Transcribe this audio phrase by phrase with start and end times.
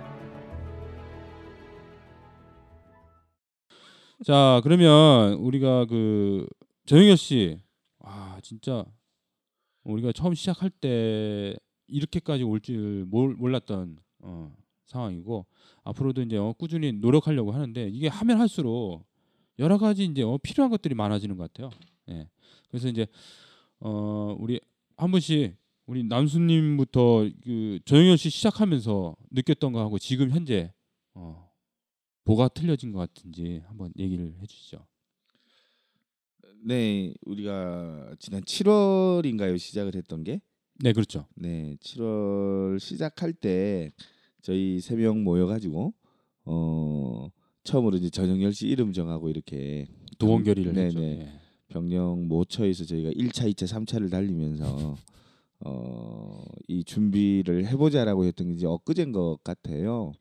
[4.23, 6.47] 자 그러면 우리가 그
[6.85, 7.59] 전영열 씨,
[7.99, 8.85] 아 진짜
[9.83, 11.55] 우리가 처음 시작할 때
[11.87, 14.55] 이렇게까지 올 줄 몰랐던 어,
[14.85, 15.45] 상황이고
[15.83, 19.05] 앞으로도 이제 어, 꾸준히 노력하려고 하는데 이게 하면 할수록
[19.59, 21.69] 여러 가지 이제 어, 필요한 것들이 많아지는 것 같아요.
[22.09, 22.29] 예.
[22.69, 23.07] 그래서 이제
[23.79, 24.59] 어, 우리
[24.97, 25.55] 한 분씩
[25.87, 30.73] 우리 남수님부터 그 전영열 씨 시작하면서 느꼈던 거 하고 지금 현재
[31.13, 31.44] 어,
[32.25, 34.85] 뭐가 틀려진 것 같은지 한번 얘기를 해주시죠.
[36.63, 40.41] 네, 우리가 지난 7월인가요 시작을 했던 게?
[40.79, 41.27] 네, 그렇죠.
[41.35, 43.91] 네, 7월 시작할 때
[44.41, 45.93] 저희 세 명 모여가지고
[46.45, 47.29] 어
[47.63, 49.87] 처음으로 이제 전영열 씨 이름 정하고 이렇게
[50.17, 50.99] 도원 결의를 네, 했죠.
[50.99, 51.19] 네.
[51.21, 51.39] 예.
[51.67, 54.95] 병영 모처에서 저희가 1차, 2차, 3차를 달리면서
[55.61, 60.11] 어, 이 준비를 해보자라고 했던 게 이제 엊그제인 것 같아요.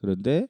[0.00, 0.46] 그런데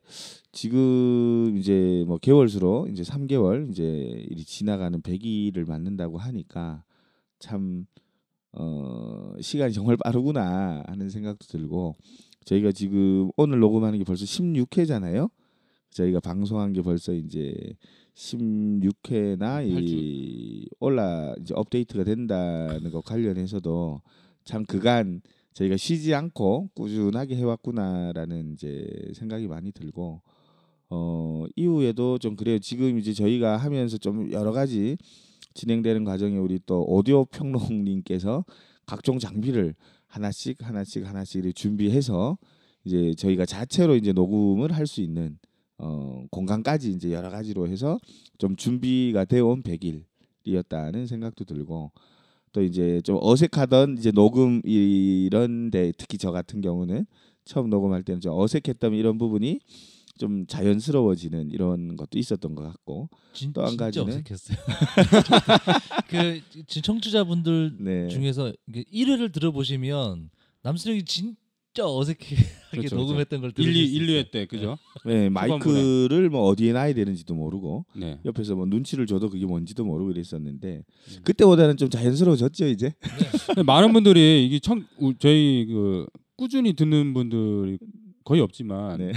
[0.52, 6.84] 지금 이제 뭐 개월 수로 이제 3개월 이제 지나가는 100일을 맞는다고 하니까
[7.38, 7.86] 참
[8.52, 11.94] 어, 시간이 정말 빠르구나 하는 생각도 들고
[12.44, 15.30] 저희가 지금 오늘 녹음하는 게 벌써 16회잖아요.
[15.90, 17.54] 저희가 방송한 게 벌써 이제
[18.14, 24.02] 16회나 이 올라 이제 업데이트가 된다는 것 관련해서도
[24.44, 25.20] 참 그간
[25.58, 30.22] 저희가 쉬지 않고 꾸준하게 해왔구나라는 이제 생각이 많이 들고
[30.90, 32.60] 어 이후에도 좀 그래요.
[32.60, 34.96] 지금 이제 저희가 하면서 좀 여러 가지
[35.54, 38.44] 진행되는 과정에 우리 또 오디오 평론님께서
[38.86, 39.74] 각종 장비를
[40.06, 42.38] 하나씩 하나씩 하나씩 준비해서
[42.84, 45.38] 이제 저희가 자체로 이제 녹음을 할 수 있는
[45.78, 47.98] 어 공간까지 이제 여러 가지로 해서
[48.38, 51.90] 좀 준비가 되어 온 100일이었다는 생각도 들고
[52.52, 57.06] 또 이제 좀 어색하던 이제 녹음 이런데 특히 저 같은 경우는
[57.44, 59.60] 처음 녹음할 때는 좀 어색했던 이런 부분이
[60.18, 64.08] 좀 자연스러워지는 이런 것도 있었던 것 같고 진, 또한 진짜 가지는?
[64.08, 64.58] 어색했어요.
[66.08, 68.08] 그 지금 청취자분들 네.
[68.08, 70.30] 중에서 그 1회를 들어보시면
[70.62, 71.36] 남수령이 진
[71.78, 72.36] 짜 어색하게
[72.72, 74.22] 그렇죠, 녹음했던 걸 1, 들으실 2, 수 1, 있어요.
[74.24, 74.78] 2회 때 그죠?
[75.04, 75.28] 네, 초반부에.
[75.30, 78.18] 마이크를 뭐 어디에 놔야 되는지도 모르고 네.
[78.24, 81.16] 옆에서 뭐 눈치를 줘도 그게 뭔지도 모르고 이랬었는데 음.
[81.22, 82.92] 그때보다는 좀 자연스러워졌죠 이제.
[83.46, 86.06] 근데 많은 분들이 이게 청 우- 저희 그
[86.36, 87.78] 꾸준히 듣는 분들이
[88.24, 89.12] 거의 없지만 네.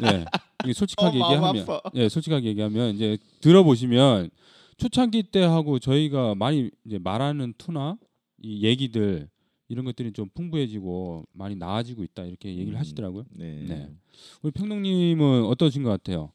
[0.00, 0.72] 네.
[0.72, 1.66] 솔직하게 어, 얘기하면.
[1.94, 4.30] 예, 솔직하게 얘기하면 이제 들어보시면
[4.78, 7.98] 초창기 때 하고 저희가 많이 이제 말하는 투나
[8.42, 9.28] 이 얘기들
[9.68, 13.24] 이런 것들이 좀 풍부해지고 많이 나아지고 있다 이렇게 얘기를 음, 하시더라고요.
[13.30, 13.64] 네.
[13.66, 13.96] 네.
[14.42, 16.32] 우리 평동님은 어떠신 것 같아요?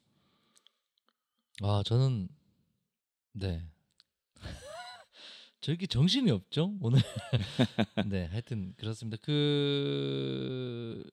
[1.62, 2.28] 아 저는
[3.33, 3.63] 네
[5.62, 7.00] 저기 정신이 없죠 오늘
[8.10, 11.04] 네 하여튼 그렇습니다 그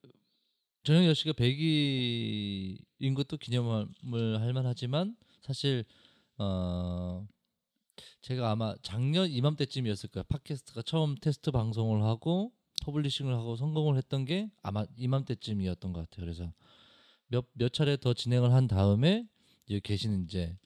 [0.84, 5.84] 전영열 씨가 100일인 것도 기념을 할 만하지만 사실
[6.38, 7.26] 어
[8.20, 12.52] 제가 아마 작년 이맘때쯤이었을 거예요 팟캐스트가 처음 테스트 방송을 하고
[12.84, 16.52] publishing을 하고 성공을 했던 게 아마 이맘때쯤이었던 것 같아요 그래서
[17.28, 19.26] 몇 몇 차례 더 진행을 한 다음에
[19.70, 20.56] 여기 계시는 이제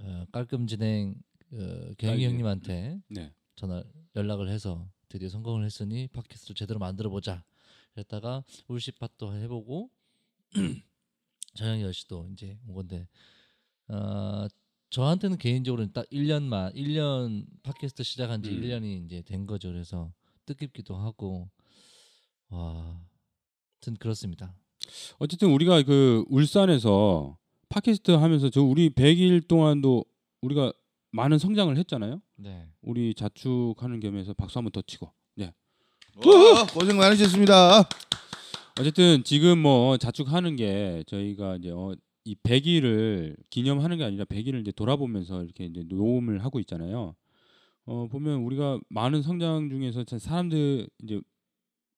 [0.00, 1.14] 어, 깔끔 진행
[1.52, 2.28] 어, 경희 아.
[2.28, 3.32] 형님한테 네.
[3.56, 3.82] 전화
[4.14, 7.44] 연락을 해서 드디어 성공을 했으니 팟캐스트를 제대로 만들어 보자.
[7.94, 9.90] 그랬다가 울시팟도 해보고
[11.56, 13.08] 전영열 씨도 이제 온 건데
[13.88, 14.46] 어,
[14.90, 18.62] 저한테는 개인적으로는 딱 1년만 1년 팟캐스트 시작한 지 음.
[18.62, 19.68] 1년이 이제 된 거죠.
[19.68, 20.12] 그래서
[20.46, 21.48] 뜻깊기도 하고
[22.48, 23.00] 와.
[23.80, 24.54] 하여튼 그렇습니다.
[25.18, 27.36] 어쨌든 우리가 그 울산에서
[27.68, 30.04] 팟캐스트 하면서 저 우리 100일 동안도
[30.40, 30.72] 우리가
[31.10, 32.20] 많은 성장을 했잖아요.
[32.36, 32.66] 네.
[32.82, 35.12] 우리 자축하는 겸해서 박수 한번 더 치고.
[35.34, 35.52] 네.
[36.16, 37.88] 오, 고생 많으셨습니다.
[38.80, 41.94] 어쨌든 지금 뭐 자축하는 게 저희가 이제 어,
[42.28, 47.14] 이 100일을 기념하는 게 아니라 100일을 이제 돌아보면서 이렇게 이제 녹음을 하고 있잖아요.
[47.86, 51.20] 어 보면 우리가 많은 성장 중에서 참 사람들 이제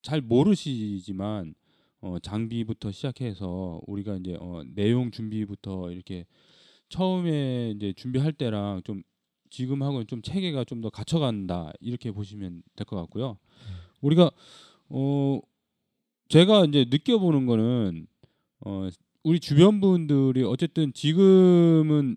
[0.03, 1.55] 잘 모르시지만
[2.00, 6.27] 어 장비부터 시작해서 우리가 이제 어 내용 준비부터 이렇게
[6.91, 9.03] 처음에 이제 준비할 때랑 좀
[9.50, 13.38] 지금하고는 좀 체계가 좀 더 갖춰간다 이렇게 보시면 될 것 같고요.
[14.00, 14.31] 우리가
[14.91, 15.41] 어
[16.29, 18.06] 제가 이제 느껴보는 거는
[18.61, 18.88] 어
[19.22, 22.17] 우리 주변 분들이 어쨌든 지금은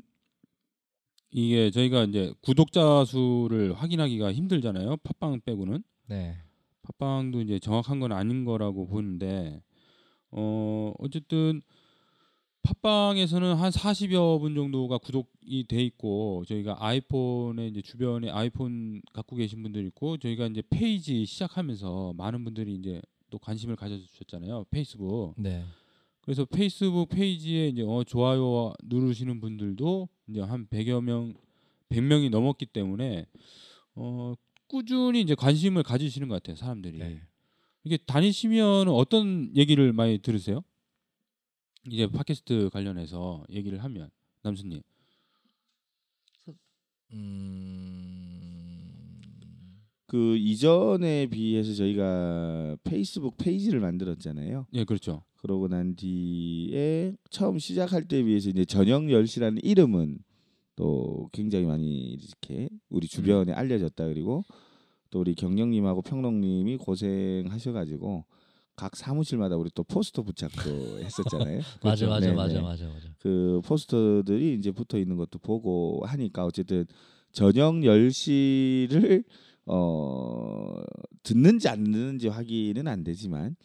[1.31, 4.97] 이게 저희가 이제 구독자 수를 확인하기가 힘들잖아요.
[4.97, 6.37] 팟빵 빼고는 네.
[6.83, 9.61] 팟빵도 이제 정확한 건 아닌 거라고 보는데
[10.31, 11.61] 어 어쨌든
[12.61, 19.61] 팟빵에서는 한 40여 분 정도가 구독이 돼 있고 저희가 아이폰에 이제 주변에 아이폰 갖고 계신
[19.63, 24.65] 분들 있고 저희가 이제 페이지 시작하면서 많은 분들이 이제 또 관심을 가져 주셨잖아요.
[24.69, 25.33] 페이스북.
[25.37, 25.65] 네.
[26.23, 31.33] 그래서 페이스북 페이지에 이제 어 좋아요 누르시는 분들도 이제 한 100여 명,
[31.89, 33.25] 100명이 넘었기 때문에
[33.95, 34.33] 어
[34.67, 36.97] 꾸준히 이제 관심을 가지시는 것 같아요, 사람들이.
[36.97, 37.21] 네.
[37.83, 40.63] 이게 다니시면 어떤 얘기를 많이 들으세요?
[41.85, 44.09] 이제 팟캐스트 관련해서 얘기를 하면
[44.43, 44.81] 남수님.
[47.11, 48.23] 음.
[50.07, 54.67] 그 이전에 비해서 저희가 페이스북 페이지를 만들었잖아요.
[54.73, 55.23] 예, 그렇죠.
[55.43, 60.19] 그러고 난 뒤에 처음 시작할 때 비해서 이제 저녁 10시라는 이름은
[60.77, 63.57] 또 굉장히 많이 이렇게 우리 주변에 음.
[63.57, 64.45] 알려졌다 그리고
[65.09, 68.23] 또 우리 경영님하고 평롱님이 고생하셔가지고
[68.77, 71.59] 각 사무실마다 우리 또 포스터 부착도 했었잖아요.
[71.83, 72.61] 맞아 맞아 네, 맞아 네.
[72.61, 73.09] 맞아 맞아.
[73.19, 76.85] 그 포스터들이 이제 붙어 있는 것도 보고 하니까 어쨌든
[77.33, 79.25] 저녁 10시를
[79.65, 80.81] 어
[81.21, 83.57] 듣는지 안 듣는지 확인은 안 되지만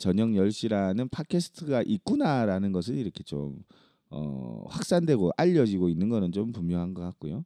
[0.00, 3.62] 저녁 10시라는 팟캐스트가 있구나라는 것을 이렇게 좀
[4.10, 7.44] 어, 확산되고 알려지고 있는 거는 좀 분명한 것 같고요.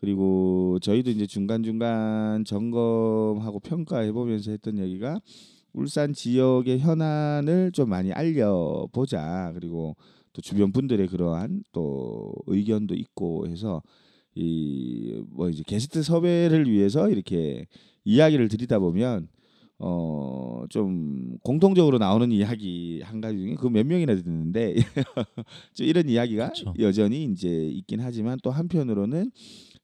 [0.00, 5.20] 그리고 저희도 이제 중간중간 점검하고 평가해 보면서 했던 얘기가
[5.74, 9.52] 울산 지역의 현안을 좀 많이 알려보자.
[9.54, 9.94] 그리고
[10.32, 13.82] 또 주변 분들의 그러한 또 의견도 있고 해서
[14.34, 17.66] 이 뭐 이제 게스트 섭외를 위해서 이렇게
[18.04, 19.28] 이야기를 드리다 보면
[19.80, 20.40] 어
[20.70, 24.74] 좀 공통적으로 나오는 이야기 한 가지 중에 그 몇 명이나 듣는데
[25.74, 26.74] 좀 이런 이야기가 그쵸.
[26.78, 29.30] 여전히 이제 있긴 하지만 또 한편으로는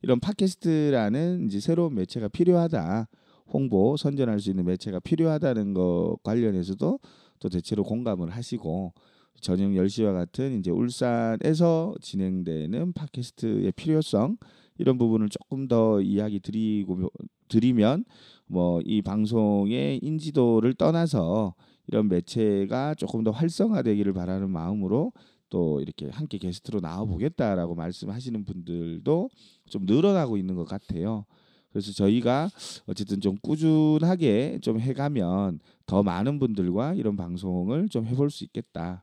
[0.03, 3.09] 이런 팟캐스트라는 이제 새로운 매체가 필요하다.
[3.49, 6.99] 홍보 선전할 수 있는 매체가 필요하다는 것 관련해서도
[7.39, 8.93] 또 대체로 공감을 하시고
[9.41, 14.37] 저녁 10시와 같은 이제 울산에서 진행되는 팟캐스트의 필요성
[14.79, 17.11] 이런 부분을 조금 더 이야기 드리고
[17.49, 18.05] 드리면
[18.47, 21.55] 뭐 이 방송의 인지도를 떠나서
[21.89, 25.13] 이런 매체가 조금 더 활성화되기를 바라는 마음으로
[25.49, 29.31] 또 이렇게 함께 게스트로 나와 보겠다라고 말씀하시는 분들도
[29.71, 31.25] 좀 늘어나고 있는 것 같아요.
[31.71, 32.49] 그래서 저희가
[32.87, 39.01] 어쨌든 좀 꾸준하게 좀 해가면 더 많은 분들과 이런 방송을 좀 해볼 수 있겠다는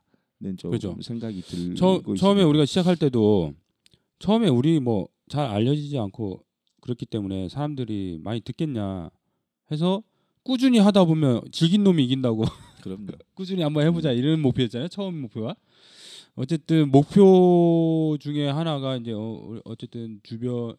[0.58, 0.96] 좀 그죠.
[1.00, 2.20] 생각이 들고 처, 있습니다.
[2.20, 3.52] 처음에 우리가 시작할 때도
[4.18, 6.44] 처음에 우리 뭐 잘 알려지지 않고
[6.84, 9.08] 그렇기 때문에 사람들이 많이 듣겠냐
[9.72, 10.02] 해서
[10.42, 12.44] 꾸준히 하다 보면 질긴 놈이 이긴다고
[12.84, 13.12] 그럼요.
[13.32, 14.88] 꾸준히 한번 해보자 이런 목표였잖아요.
[14.88, 15.56] 처음 목표가.
[16.34, 20.76] 어쨌든 목표 중에 하나가 이제 어, 어쨌든 주변에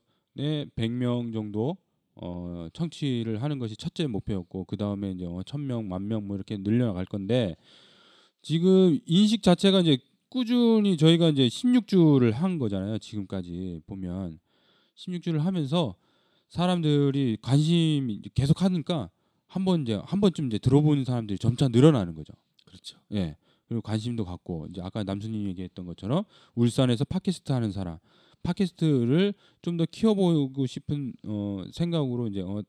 [0.76, 1.78] 100명 정도
[2.16, 6.58] 어, 청취를 하는 것이 첫째 목표였고 그 다음에 이제 어, 1000명, 만 명 뭐 이렇게
[6.58, 7.56] 늘려나갈 건데
[8.44, 9.98] 지금 인식 자체가 이제
[10.30, 13.00] 꾸준히 저희가 이제 16주를 한 거잖아요.
[13.00, 14.38] 지금까지 보면
[14.98, 15.96] 16주를 하면서
[16.50, 19.10] 사람들이 관심 이제 계속 하니까
[19.48, 22.34] 한 번 이제 한 번쯤 이제 들어보는 사람들이 점차 늘어나는 거죠.
[22.66, 22.98] 그렇죠.
[23.14, 23.38] 예.
[23.68, 26.24] 그리고 관심도 갖고 이제 아까 남순님 얘기했던 것처럼
[26.56, 27.98] 울산에서 팟캐스트 하는 사람,
[28.44, 32.62] 팟캐스트를 좀 더 키워보고 싶은 어, 생각으로 이제 어,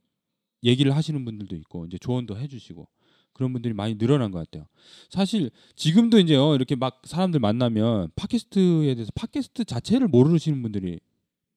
[0.64, 2.88] 얘기를 하시는 분들도 있고 이제 조언도 해주시고
[3.32, 4.66] 그런 분들이 많이 늘어난 것 같아요.
[5.10, 10.98] 사실 지금도 이제 어, 이렇게 막 사람들 만나면 팟캐스트에 대해서 팟캐스트 자체를 모르시는 분들이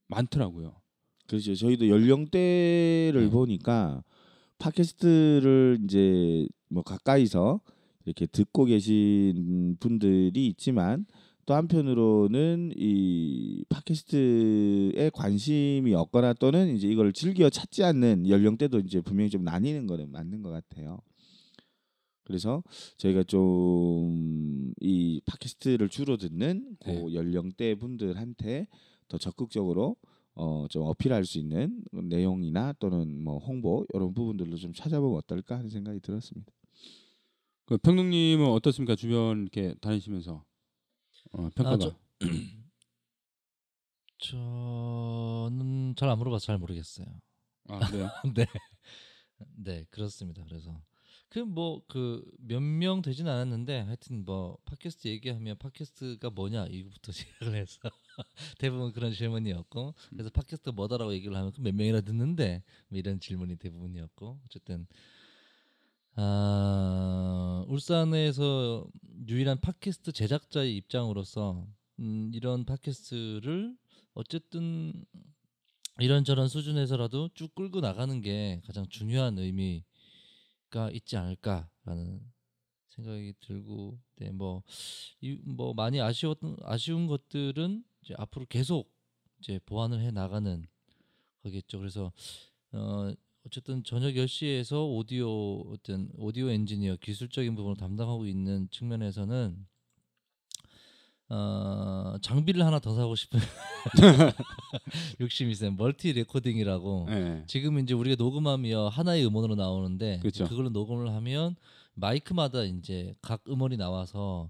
[0.09, 0.75] 많더라고요.
[1.27, 1.55] 그렇죠.
[1.55, 3.29] 저희도 연령대를 네.
[3.29, 4.03] 보니까
[4.57, 7.61] 팟캐스트를 이제 뭐 가까이서
[8.05, 11.05] 이렇게 듣고 계신 분들이 있지만
[11.45, 19.29] 또 한편으로는 이 팟캐스트에 관심이 없거나 또는 이제 이걸 즐겨 찾지 않는 연령대도 이제 분명히
[19.29, 20.99] 좀 나뉘는 거는 맞는 것 같아요.
[22.23, 22.63] 그래서
[22.97, 27.13] 저희가 좀 이 팟캐스트를 주로 듣는 그 네.
[27.13, 28.67] 연령대 분들한테
[29.09, 29.97] 더 적극적으로
[30.35, 35.69] 어 좀 어필할 수 있는 내용이나 또는 뭐 홍보 이런 부분들로 좀 찾아보면 어떨까 하는
[35.69, 36.51] 생각이 들었습니다.
[37.65, 38.95] 그 평론님은 어떻습니까?
[38.95, 40.43] 주변 이렇게 다니시면서
[41.33, 41.75] 어, 평가가.
[41.75, 41.95] 아, 저-
[44.19, 47.05] 저는 잘 안 물어봐서 잘 모르겠어요.
[47.69, 48.09] 아, 그래요?
[48.35, 48.45] 네,
[49.55, 50.43] 네 그렇습니다.
[50.45, 50.81] 그래서
[51.29, 57.11] 그 뭐 그 몇 명 되진 않았는데 하여튼 뭐 팟캐스트 얘기하면 팟캐스트가 뭐냐 이거부터
[57.51, 57.79] 시작을 해서
[58.57, 64.39] 대부분 그런 질문이었고 그래서 팟캐스트 뭐다라고 얘기를 하면 그몇 명이나 듣는데 뭐 이런 질문이 대부분이었고
[64.45, 64.87] 어쨌든
[66.15, 68.87] 아 울산에서
[69.27, 71.67] 유일한 팟캐스트 제작자의 입장으로서
[71.99, 73.75] 음, 이런 팟캐스트를
[74.13, 75.05] 어쨌든
[75.99, 82.21] 이런저런 수준에서라도 쭉 끌고 나가는 게 가장 중요한 의미가 있지 않을까라는
[82.89, 84.63] 생각이 들고 네, 뭐,
[85.21, 88.91] 이, 뭐 많이 아쉬웠던 아쉬운 것들은 이제 앞으로 계속
[89.39, 90.65] 이제 보완을 해 나가는
[91.43, 91.79] 거겠죠.
[91.79, 92.11] 그래서
[92.71, 93.11] 어
[93.45, 99.65] 어쨌든 저녁 10시에서 오디오 어떤 오디오 엔지니어 기술적인 부분을 담당하고 있는 측면에서는
[101.29, 103.39] 어 장비를 하나 더 사고 싶은
[105.21, 105.71] 욕심이 있어요.
[105.71, 107.43] multi recording이라고 네.
[107.47, 110.47] 지금 이제 우리가 녹음하면 하나의 음원으로 나오는데 그렇죠.
[110.47, 111.55] 그걸로 녹음을 하면
[111.93, 114.49] 마이크마다 이제 각 음원이 나와서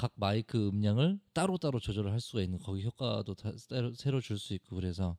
[0.00, 4.54] 각 마이크 음량을 따로따로 조절을 할 수가 있는 거기 효과도 다 새로, 새로 줄 수
[4.54, 5.18] 있고 그래서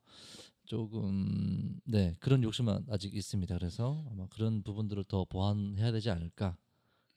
[0.66, 3.56] 조금 네 그런 욕심은 아직 있습니다.
[3.60, 6.58] 그래서 아마 그런 부분들을 더 보완해야 되지 않을까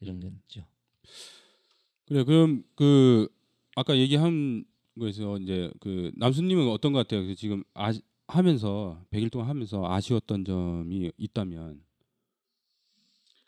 [0.00, 0.38] 이런 게 음.
[0.42, 0.66] 있죠.
[2.04, 3.28] 그래 그럼 그
[3.76, 4.66] 아까 얘기한
[4.98, 7.26] 거에서 이제 그 남수님은 어떤 것 같아요?
[7.26, 7.94] 그 지금 아
[8.28, 11.80] 하면서 100일 동안 하면서 아쉬웠던 점이 있다면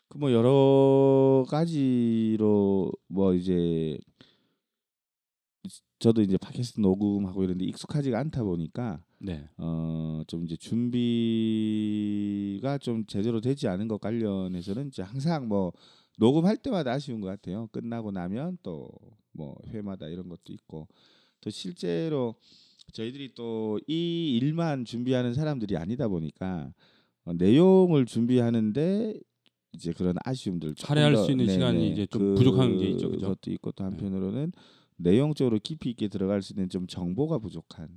[0.09, 3.97] 그 뭐 여러 가지로 뭐 이제
[5.99, 9.49] 저도 이제 팟캐스트 녹음하고 이런데 익숙하지가 않다 보니까 네.
[9.57, 11.57] 어좀 이제 준비가
[12.77, 15.73] 좀 제대로 되지 않은 것 관련해서는 이제 항상 뭐
[16.19, 17.67] 녹음할 때마다 아쉬운 것 같아요.
[17.71, 18.89] 끝나고 나면 또
[19.37, 20.87] 뭐 회마다 이런 것도 있고
[21.41, 22.33] 또 실제로
[22.93, 26.73] 저희들이 또 이 일만 준비하는 사람들이 아니다 보니까
[27.25, 29.19] 어, 내용을 준비하는데
[29.73, 31.53] 이제 그런 아쉬움들 할애할 더- 수 있는 네네.
[31.53, 33.21] 시간이 이제 좀 부족한 게 있죠, 그죠?
[33.27, 34.51] 그것도 있고 또 한편으로는
[34.97, 37.87] 내용적으로 깊이 있게 들어갈 수 있는 좀 정보가 부족한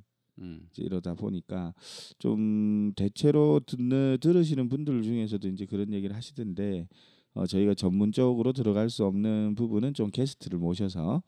[0.41, 0.69] 음.
[0.71, 1.73] 이제 이러다 보니까
[2.19, 6.89] 좀 대체로 듣는 들으시는 분들 중에서도 이제 그런 얘기를 하시던데
[7.33, 11.23] 어, 저희가 전문적으로 들어갈 수 없는 부분은 좀 게스트를 모셔서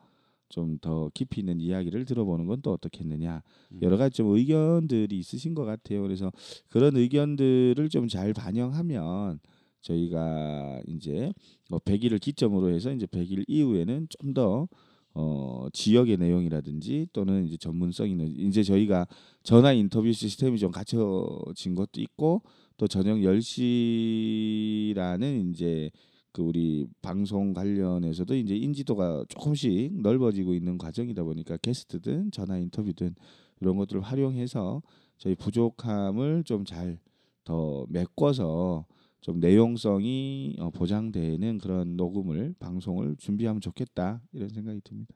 [0.49, 3.79] 좀 더 깊이 있는 이야기를 들어보는 건 또 어떻겠느냐 음.
[3.81, 6.03] 여러 가지 좀 의견들이 있으신 것 같아요.
[6.03, 6.31] 그래서
[6.69, 9.39] 그런 의견들을 좀 잘 반영하면
[9.83, 11.33] 저희가 이제
[11.69, 14.69] 뭐 100일을 기점으로 해서 이제 100일 이후에는 좀더
[15.15, 19.07] 어, 지역의 내용이라든지 또는 이제 전문성 있는 이제 저희가
[19.43, 22.43] 전화 인터뷰 시스템이 좀 갖춰진 것도 있고
[22.79, 25.91] 또 저녁 10시라는 이제
[26.33, 33.15] 그 우리 방송 관련해서도 이제 인지도가 조금씩 넓어지고 있는 과정이다 보니까 게스트든 전화 인터뷰든
[33.61, 34.83] 이런 것들을 활용해서
[35.19, 36.99] 저희 부족함을 좀 잘
[37.45, 38.87] 더 메꿔서
[39.23, 45.15] 좀 내용성이 어, 보장되는 그런 녹음을 방송을 준비하면 좋겠다 이런 생각이 듭니다.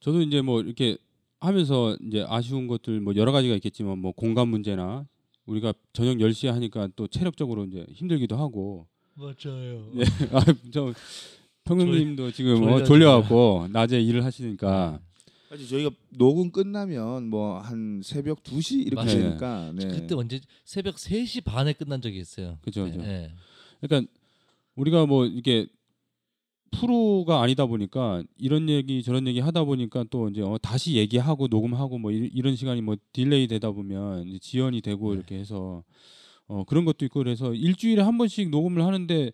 [0.00, 0.96] 저도 이제 뭐 이렇게
[1.40, 5.06] 하면서 이제 아쉬운 것들 뭐 여러 가지가 있겠지만 뭐 공간 문제나
[5.46, 9.90] 우리가 저녁 10시에 하니까 또 체력적으로 이제 힘들기도 하고 맞아요.
[9.94, 10.04] 네.
[10.32, 10.40] 아,
[10.72, 10.92] 저
[11.64, 15.00] 평론님도 지금 어, 졸려, 졸려갖고 낮에 일을 하시니까
[15.48, 19.22] 사실 저희가 녹음 끝나면 뭐 한 새벽 2시 이렇게 맞아요.
[19.22, 19.88] 되니까 네.
[19.88, 22.58] 그때 언제 새벽 3시 반에 끝난 적이 있어요.
[22.62, 23.00] 그죠, 그죠.
[23.00, 23.32] 네.
[23.80, 24.10] 그러니까
[24.76, 25.66] 우리가 뭐 이게
[26.70, 31.98] 프로가 아니다 보니까 이런 얘기 저런 얘기 하다 보니까 또 이제 어, 다시 얘기하고 녹음하고
[31.98, 35.16] 뭐 이, 이런 시간이 뭐 delay 되다 보면 이제 지연이 되고 네.
[35.16, 35.82] 이렇게 해서
[36.46, 39.32] 어 그런 것도 있고 그래서 일주일에 한 번씩 녹음을 하는데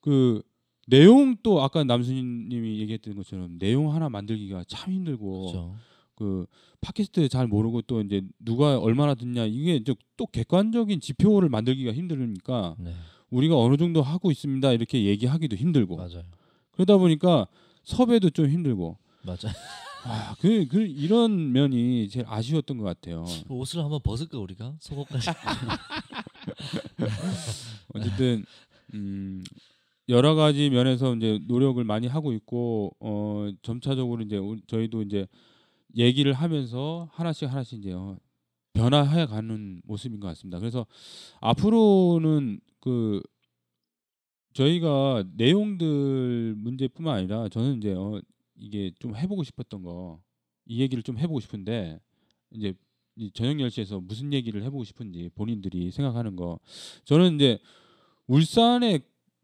[0.00, 0.42] 그
[0.86, 5.76] 내용 또 아까 남순님이 얘기했던 것처럼 내용 하나 만들기가 참 힘들고 그렇죠.
[6.14, 6.46] 그
[6.80, 12.76] 팟캐스트 잘 모르고 또 이제 누가 얼마나 듣냐 이게 이제 또 객관적인 지표를 만들기가 힘들으니까
[12.78, 12.92] 네.
[13.30, 16.22] 우리가 어느 정도 하고 있습니다 이렇게 얘기하기도 힘들고 맞아요.
[16.72, 17.46] 그러다 보니까
[17.84, 19.54] 섭외도 좀 힘들고 맞아요.
[20.04, 23.24] 아그 그 이런 면이 제일 아쉬웠던 것 같아요.
[23.48, 25.30] 옷을 한번 벗을까 우리가 속옷까지.
[27.94, 28.44] 어쨌든
[28.94, 29.44] 음
[30.08, 35.26] 여러 가지 면에서 이제 노력을 많이 하고 있고 어 점차적으로 이제 저희도 이제
[35.96, 38.16] 얘기를 하면서 하나씩 하나씩 이제 어,
[38.72, 40.58] 변화해 가는 모습인 것 같습니다.
[40.58, 40.86] 그래서
[41.40, 43.22] 앞으로는 그
[44.54, 48.20] 저희가 내용들 문제뿐만 아니라 저는 이제 어
[48.56, 50.20] 이게 좀 해보고 싶었던 거
[50.66, 52.00] 이 얘기를 좀 해보고 싶은데
[52.50, 52.72] 이제
[53.16, 56.60] 이 저녁 10시에서 무슨 얘기를 해보고 싶은지 본인들이 생각하는 거
[57.04, 57.58] 저는 이제
[58.26, 59.02] 울산의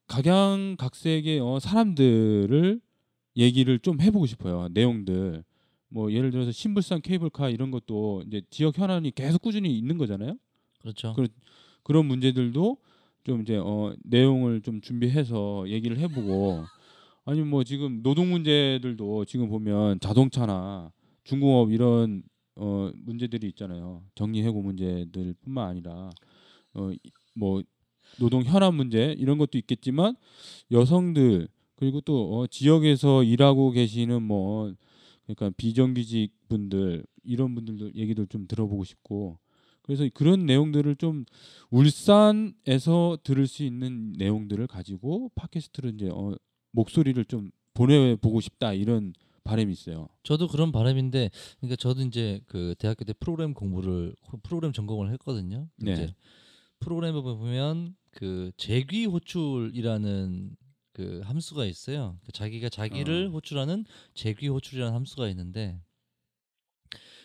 [0.08, 2.80] 각양각색의 어, 사람들을
[3.36, 5.44] 얘기를 좀 해보고 싶어요 내용들.
[5.90, 10.36] 뭐 예를 들어서 신불산 케이블카 이런 것도 이제 지역 현안이 계속 꾸준히 있는 거잖아요.
[10.80, 11.14] 그렇죠.
[11.14, 11.28] 그-
[11.82, 12.76] 그런 문제들도
[13.24, 16.64] 좀 이제 어 내용을 좀 준비해서 얘기를 해보고.
[17.24, 20.90] 아니면 뭐 지금 노동 문제들도 지금 보면 자동차나
[21.24, 22.22] 중공업 이런
[22.56, 24.02] 어 문제들이 있잖아요.
[24.14, 26.10] 정리 해고 문제들뿐만 아니라
[26.74, 26.90] 어
[27.34, 27.62] 뭐
[28.16, 30.16] 노동 현안 문제 이런 것도 있겠지만
[30.70, 34.74] 여성들 그리고 또 어, 지역에서 일하고 계시는 뭐
[35.24, 39.38] 그러니까 비정규직 분들 이런 분들도 얘기도 좀 들어보고 싶고
[39.82, 41.24] 그래서 그런 내용들을 좀
[41.70, 46.34] 울산에서 들을 수 있는 내용들을 가지고 팟캐스트를 이제 어,
[46.72, 50.08] 목소리를 좀 보내보고 싶다 이런 바람이 있어요.
[50.24, 55.68] 저도 그런 바람인데 그러니까 저도 이제 그 대학교 때 프로그램 공부를 프로그램 전공을 했거든요.
[55.76, 55.92] 네.
[55.92, 56.14] 이제
[56.80, 60.56] 프로그램을 보면 그 재귀 호출이라는
[60.92, 62.18] 그 함수가 있어요.
[62.24, 63.30] 그 자기가 자기를 어.
[63.30, 63.84] 호출하는
[64.14, 65.80] 재귀 호출이라는 함수가 있는데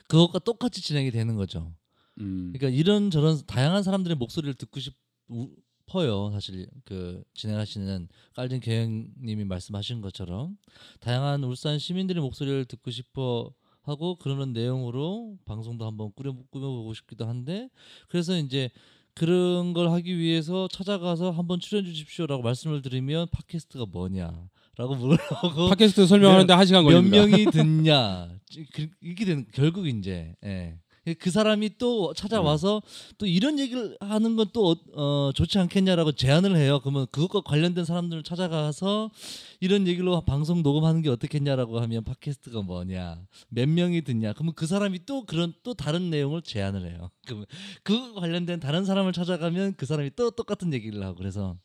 [0.08, 1.74] 그것과 똑같이 진행이 되는 거죠.
[2.20, 2.54] 음.
[2.54, 6.32] 그러니까 이런 저런 다양한 사람들의 목소리를 듣고 싶어요.
[6.32, 10.58] 사실 그 진행하시는 깔진 교영님이 말씀하신 것처럼
[11.00, 17.70] 다양한 울산 시민들의 목소리를 듣고 싶어 하고 그러는 내용으로 방송도 한번 꾸려 꾸며보고 싶기도 한데
[18.08, 18.70] 그래서 이제
[19.16, 26.52] 그런 걸 하기 위해서 찾아가서 한번 출연 주십시오라고 말씀을 드리면 팟캐스트가 뭐냐라고 물어보고 팟캐스트 설명하는데
[26.54, 27.18] 한 시간 몇 걸립니다.
[27.28, 28.30] 명이 듣냐
[28.74, 30.76] 그- 이렇게 되는 결국 이제 예.
[31.20, 32.82] 그 사람이 또 찾아와서
[33.18, 36.80] 또 이런 얘기를 하는 건 또 어, 좋지 않겠냐라고 제안을 해요.
[36.82, 39.12] 그러면 그것과 관련된 사람들을 찾아가서
[39.60, 44.34] 이런 얘기로 방송 녹음하는 게 어떻겠냐라고 하면 팟캐스트가 뭐냐, 몇 명이 듣냐.
[44.34, 47.10] 그러면 그 사람이 또 그런 또 다른 내용을 제안을 해요.
[47.26, 47.46] 그러면
[47.84, 51.58] 그 관련된 다른 사람을 찾아가면 그 사람이 또 똑같은 얘기를 하고 그래서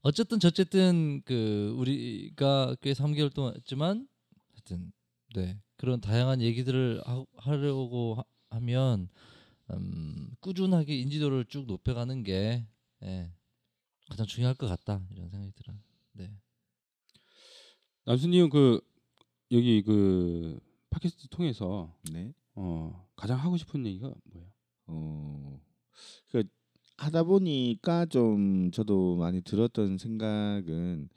[0.00, 4.06] 어쨌든 저쨌든 그 우리가 꽤 3개월 동안 했지만
[4.54, 4.92] 하여튼
[5.34, 9.08] 네 그런 다양한 얘기들을 하, 하려고 하, 하면
[9.70, 12.66] 음, 꾸준하게 인지도를 쭉 높여가는 게
[13.02, 13.30] 예,
[14.08, 15.78] 가장 중요할 것 같다 이런 생각이 들어요.
[16.12, 16.32] 네.
[18.04, 18.80] 남수님은 그
[19.52, 20.58] 여기 그
[20.90, 22.32] 팟캐스트 통해서 네.
[22.54, 24.50] 어, 가장 하고 싶은 얘기가 뭐예요?
[24.86, 25.60] 어,
[26.28, 26.44] 그
[26.96, 31.08] 하다 보니까 좀 저도 많이 들었던 생각은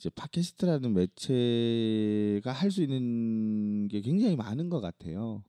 [0.00, 5.44] 이제 팟캐스트라는 매체가 할 수 있는 게 굉장히 많은 것 같아요.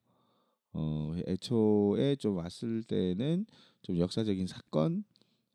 [0.73, 3.45] 어, 애초에 좀 왔을 때는
[3.81, 5.05] 좀 역사적인 사건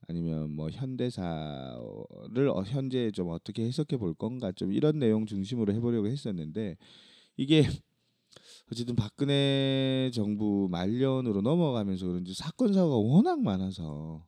[0.08, 6.06] 아니면 뭐 현대사를 어, 현재 좀 어떻게 해석해 볼 건가 좀 이런 내용 중심으로 해보려고
[6.06, 6.78] 했었는데
[7.36, 7.64] 이게
[8.72, 14.24] 어쨌든 박근혜 정부 말년으로 넘어가면서 그런지 사건 사고가 워낙 많아서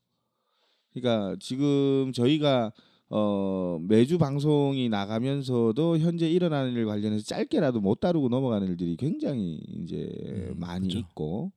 [0.92, 2.72] 그러니까 지금 저희가
[3.10, 10.10] 어 매주 방송이 나가면서도 현재 일어나는 일 관련해서 짧게라도 못 다루고 넘어가는 일들이 굉장히 이제
[10.26, 10.98] 음, 많이 그죠.
[10.98, 11.52] 있고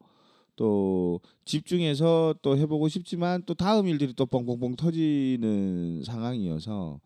[0.56, 7.02] 또 집중해서 또 해보고 싶지만 또 다음 일들이 또 뻥뻥뻥 터지는 상황이어서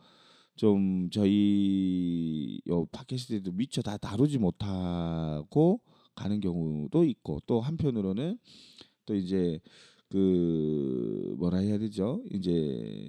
[0.55, 5.81] 좀 저희 요 팟캐스트에도 미처 다 다루지 못하고
[6.13, 8.37] 가는 경우도 있고 또 한편으로는
[9.05, 9.59] 또 이제
[10.09, 12.21] 그 뭐라 해야 되죠?
[12.31, 13.07] 이제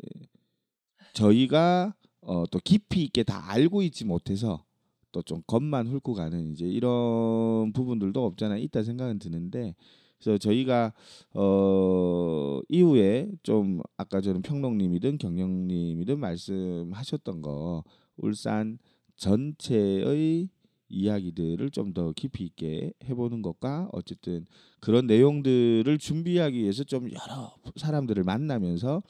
[1.17, 4.65] 저희가 어 또 깊이 있게 다 알고 있지 못해서
[5.13, 9.75] 또 좀 겉만 훑고 가는 이제 이런 부분들도 없잖아 있다 생각은 드는데
[10.19, 10.93] 그래서 저희가
[11.35, 17.85] 어 이후에 좀 아까 저는 평론님이든 경영님이든 말씀하셨던 거
[18.19, 18.79] 울산
[19.17, 20.49] 전체의
[20.89, 24.45] 이야기들을 좀 더 깊이 있게 해보는 것과 어쨌든
[24.81, 29.03] 그런 내용들을 준비하기 위해서 좀 여러 사람들을 만나면서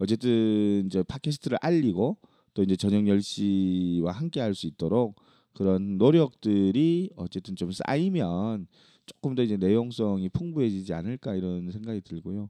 [0.00, 2.16] 어쨌든 이제 팟캐스트를 알리고
[2.54, 5.14] 또 이제 저녁 10시와 함께 할 수 있도록
[5.52, 8.66] 그런 노력들이 어쨌든 좀 쌓이면
[9.06, 12.48] 조금 더 이제 내용성이 풍부해지지 않을까 이런 생각이 들고요.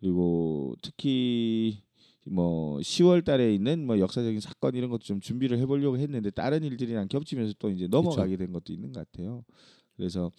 [0.00, 1.82] 그리고 특히
[2.24, 6.62] 뭐 10월 달에 있는 뭐 역사적인 사건 이런 것도 좀 준비를 해 보려고 했는데 다른
[6.62, 9.44] 일들이랑 겹치면서 또 이제 넘어가게 된 것도 있는 것 같아요.
[9.96, 10.30] 그래서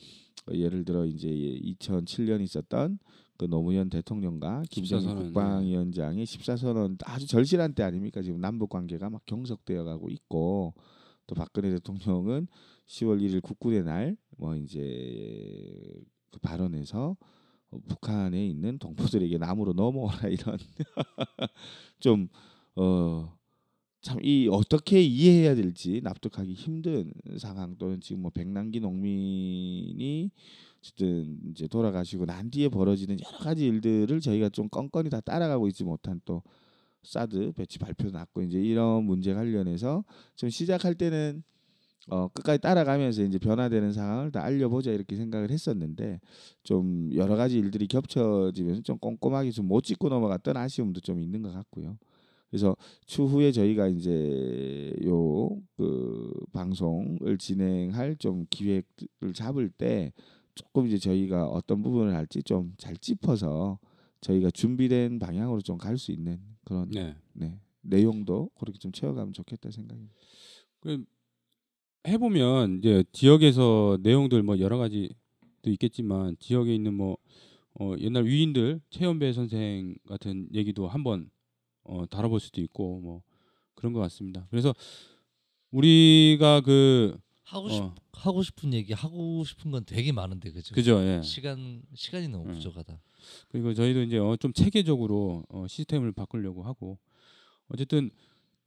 [0.47, 2.99] 어, 예를 들어 이제 2007년 있었던
[3.37, 8.21] 그 노무현 대통령과 김정일 14선언, 국방위원장의 14선언 아주 절실한 때 아닙니까?
[8.21, 10.73] 지금 남북 관계가 막 경색되어 가고 있고
[11.27, 12.47] 또 박근혜 대통령은
[12.87, 14.81] 10월 1일 국군의 날 뭐 이제
[16.31, 17.15] 그 발언에서
[17.69, 20.57] 어, 북한에 있는 동포들에게 남으로 넘어오라 이런
[21.99, 22.27] 좀
[22.75, 23.33] 어.
[24.03, 30.29] 참 이 어떻게 이해해야 될지 납득하기 힘든 상황 또는 지금 뭐 백남기 농민이
[30.79, 35.83] 어쨌든 이제 돌아가시고 난 뒤에 벌어지는 여러 가지 일들을 저희가 좀 껌껌이 다 따라가고 있지
[35.85, 36.43] 못한 또
[37.03, 40.03] 사드 배치 발표도 났고 이제 이런 문제 관련해서
[40.35, 41.43] 좀 시작할 때는
[42.09, 46.19] 어 끝까지 따라가면서 이제 변화되는 상황을 다 알려보자 이렇게 생각을 했었는데
[46.63, 51.53] 좀 여러 가지 일들이 겹쳐지면서 좀 꼼꼼하게 좀 못 짚고 넘어갔던 아쉬움도 좀 있는 것
[51.53, 51.97] 같고요.
[52.53, 52.75] 그래서
[53.07, 60.13] 추후에 저희가 이제 요 그 방송을 진행할 좀 기획을 잡을 때
[60.55, 63.79] 조금 이제 저희가 어떤 부분을 할지 좀 잘 짚어서
[64.21, 67.15] 저희가 준비된 방향으로 좀 갈 수 있는 그런 네.
[67.33, 70.13] 네, 내용도 그렇게 좀 채워가면 좋겠다 생각입니다.
[70.79, 71.03] 그
[72.07, 75.15] 해보면 이제 지역에서 내용들 뭐 여러 가지도
[75.65, 77.17] 있겠지만 지역에 있는 뭐
[77.79, 81.29] 어, 옛날 위인들 최연배 선생 같은 얘기도 한번
[81.83, 83.21] 어, 다뤄볼 수도 있고 뭐
[83.75, 84.47] 그런 것 같습니다.
[84.49, 84.73] 그래서
[85.71, 90.73] 우리가 그 하고 싶 어, 하고 싶은 얘기 하고 싶은 건 되게 많은데 그죠?
[90.73, 91.21] 그죠, 예.
[91.23, 92.53] 시간 시간이 너무 음.
[92.53, 92.99] 부족하다.
[93.49, 96.97] 그리고 저희도 이제 어, 좀 체계적으로 어, 시스템을 바꾸려고 하고
[97.67, 98.11] 어쨌든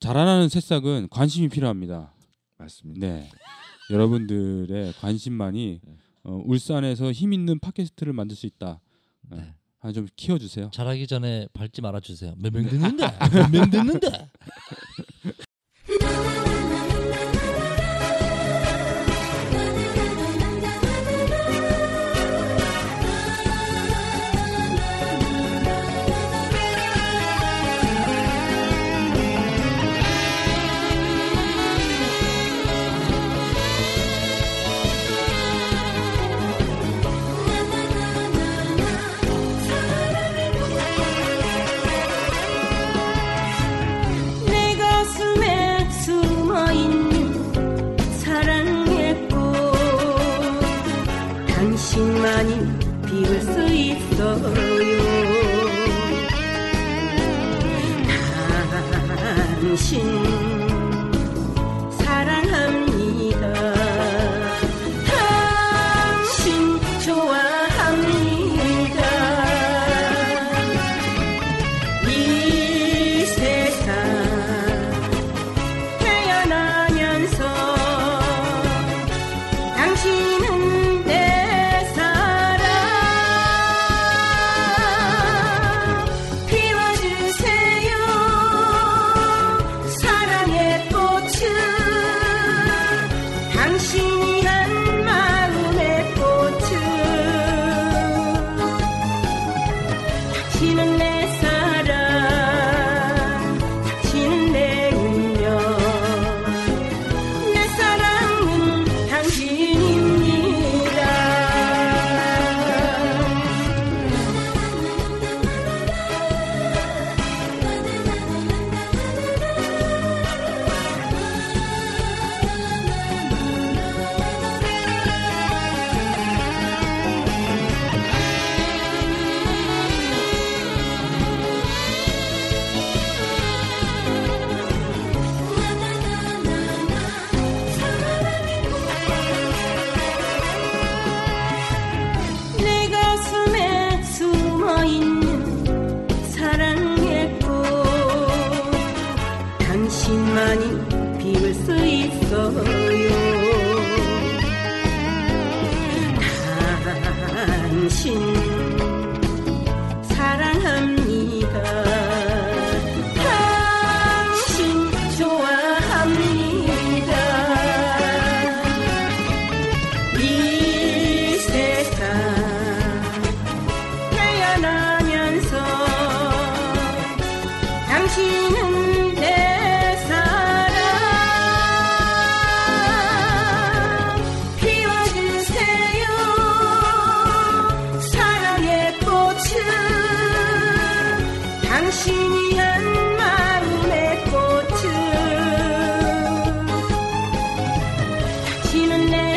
[0.01, 2.15] 자라나는 새싹은 관심이 필요합니다.
[2.59, 3.07] 맞습니다.
[3.07, 3.31] 네.
[3.91, 5.97] 여러분들의 관심만이 네.
[6.25, 8.81] 어, 울산에서 힘 있는 팟캐스트를 만들 수 있다.
[9.31, 9.55] 네.
[9.87, 9.91] 네.
[9.91, 10.71] 하나 좀 키워주세요.
[10.73, 12.35] 잘하기 전에 밟지 말아 주세요.
[12.39, 13.07] 몇명 듣는데?
[13.33, 14.29] 몇명 듣는데?
[59.77, 60.16] 당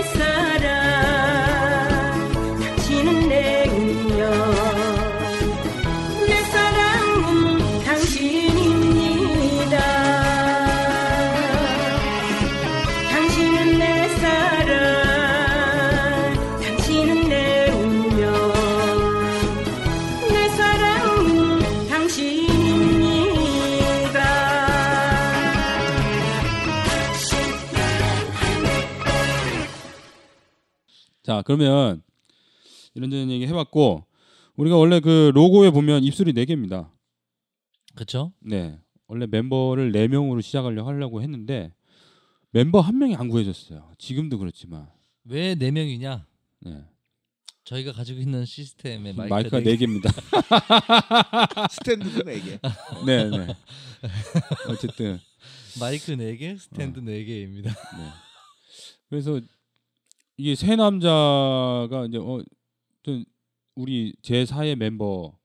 [0.02, 0.29] 당
[31.30, 32.02] 자 그러면
[32.96, 34.04] 이런저런 얘기 해봤고
[34.56, 36.92] 우리가 원래 그 로고에 보면 입술이 네 개입니다.
[37.94, 38.34] 그렇죠?
[38.40, 41.72] 네 원래 멤버를 네 명으로 시작하려고 하려고 했는데
[42.50, 43.92] 멤버 한 명이 안 구해졌어요.
[44.00, 44.88] 지금도 그렇지만
[45.24, 46.26] 왜 네 명이냐?
[46.62, 46.84] 네.
[47.64, 50.10] 저희가 가지고 있는 시스템의 마이크가, 마이크가 네네 개입니다.
[51.70, 52.60] 스탠드도 네 개
[53.06, 53.48] 네, 네.
[54.68, 55.20] 어쨌든
[55.80, 57.66] 마이크 4개, 스탠드 4개입니다.
[57.66, 58.10] 네.
[59.10, 59.40] 그래서
[60.40, 62.42] 이게 세 남자가 이제 어,
[63.04, 63.26] 좀
[63.76, 65.38] 우리 제 4의 멤버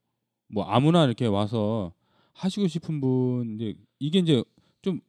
[0.46, 1.92] 뭐 아무나 이렇게 와서
[2.32, 4.44] 하시고 싶은 분 이제 이게 이제
[4.82, 5.00] 좀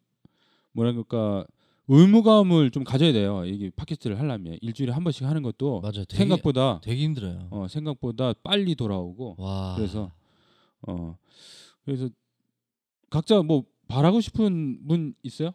[0.71, 1.45] 뭐랄까
[1.87, 3.45] 의무감을 좀 가져야 돼요.
[3.45, 6.05] 이게 팟캐스트를 하려면 일주일에 한 번씩 하는 것도 맞아요.
[6.05, 7.47] 되게, 생각보다 되게 힘들어요.
[7.51, 9.75] 어, 생각보다 빨리 돌아오고 와.
[9.75, 10.11] 그래서
[10.87, 11.15] 어
[11.83, 12.09] 그래서
[13.11, 15.51] 각자 뭐 바라고 싶은 분 있어요?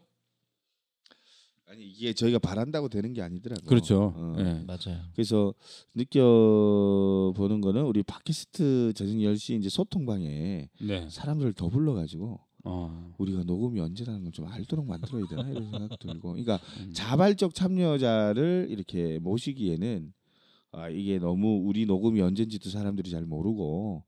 [1.70, 3.68] 아니 이게 저희가 바란다고 되는 게 아니더라고요.
[3.68, 4.12] 그렇죠.
[4.16, 4.34] 어.
[4.38, 4.64] 예.
[4.66, 5.00] 맞아요.
[5.14, 5.54] 그래서
[5.94, 11.08] 느껴보는 거는 우리 팟캐스트 저녁 10시 이제 소통방에 네.
[11.08, 13.14] 사람들을 더 불러가지고 어.
[13.18, 16.90] 우리가 녹음이 언제라는 걸 좀 알도록 만들어야 되나 이런 생각 들고 그러니까 음.
[16.92, 20.12] 자발적 참여자를 이렇게 모시기에는
[20.72, 24.02] 아 이게 너무 우리 녹음이 언젠지도 사람들이 잘 모르고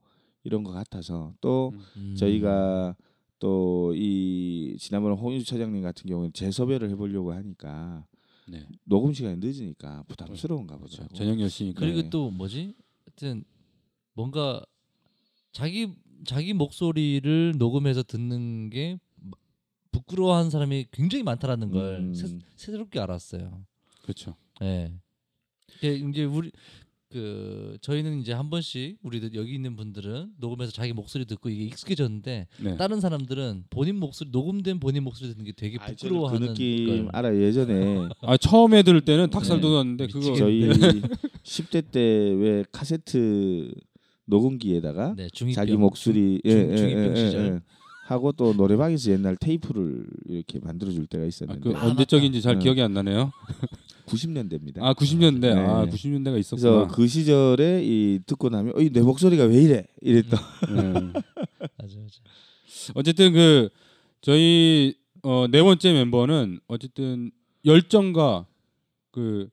[0.44, 2.14] 이런 것 같아서 또 음.
[2.16, 2.96] 저희가
[3.42, 8.06] 또 이 지난번에 홍윤수 차장님 같은 경우는 재섭외를 해보려고 하니까
[8.48, 8.66] 네.
[8.84, 11.02] 녹음 시간이 늦으니까 부담스러운가 그렇죠.
[11.02, 11.14] 보더라고.
[11.14, 11.76] 저녁 10시니까.
[11.76, 12.10] 그리고 네.
[12.10, 12.74] 또 뭐지?
[13.04, 13.44] 하여튼
[14.14, 14.64] 뭔가
[15.52, 15.92] 자기
[16.24, 18.98] 자기 목소리를 녹음해서 듣는 게
[19.90, 22.14] 부끄러워하는 사람이 굉장히 많다라는 걸 음.
[22.14, 23.64] 새, 새롭게 알았어요.
[24.02, 24.36] 그렇죠.
[24.62, 24.92] 예.
[25.84, 26.52] 예, 이제 우리
[27.12, 32.46] 그 저희는 이제 한 번씩 우리들 여기 있는 분들은 녹음해서 자기 목소리 듣고 이게 익숙해졌는데
[32.60, 32.76] 네.
[32.76, 36.86] 다른 사람들은 본인 목소리 녹음된 본인 목소리 듣는 게 되게 아, 저는 부끄러워하는 그 느낌
[37.04, 37.08] 걸.
[37.12, 37.42] 알아요.
[37.42, 39.60] 예전에 아 처음에 들을 때는 닭살 네.
[39.62, 40.62] 돋았는데 그거 저희
[41.44, 43.70] 10대 때 왜 카세트
[44.26, 47.62] 녹음기에다가 네, 중이 자기 목소리 예, 중- 예, 중이병 예, 예, 시절.
[48.12, 48.14] 예.
[48.14, 52.54] 하고 또 노래방에서 옛날 테이프를 이렇게 만들어 줄 때가 아, 있었는데 그 아, 언제적인지 잘
[52.54, 52.62] 맞다.
[52.62, 53.32] 기억이 안 나네요.
[54.06, 54.82] 90년대입니다.
[54.82, 55.56] 아 90년대.
[55.56, 55.90] 아 네.
[55.90, 56.88] 90년대가 그래서 있었구나.
[56.88, 61.12] 그 시절에 이 듣고 나면 어이 내 목소리가 왜 이래 이랬던 음.
[61.78, 62.20] 맞아 맞아.
[62.94, 63.68] 어쨌든 그
[64.20, 67.30] 저희 어, 네 번째 멤버는 어쨌든
[67.64, 68.46] 열정과
[69.12, 69.48] 그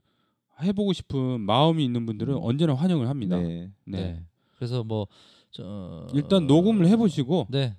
[0.62, 3.38] 해보고 싶은 마음이 있는 분들은 언제나 환영을 합니다.
[3.38, 3.70] 네.
[3.86, 3.98] 네.
[3.98, 4.24] 네.
[4.58, 5.08] 그래서 뭐
[5.52, 7.76] 저, 일단 녹음을 해보시고 네.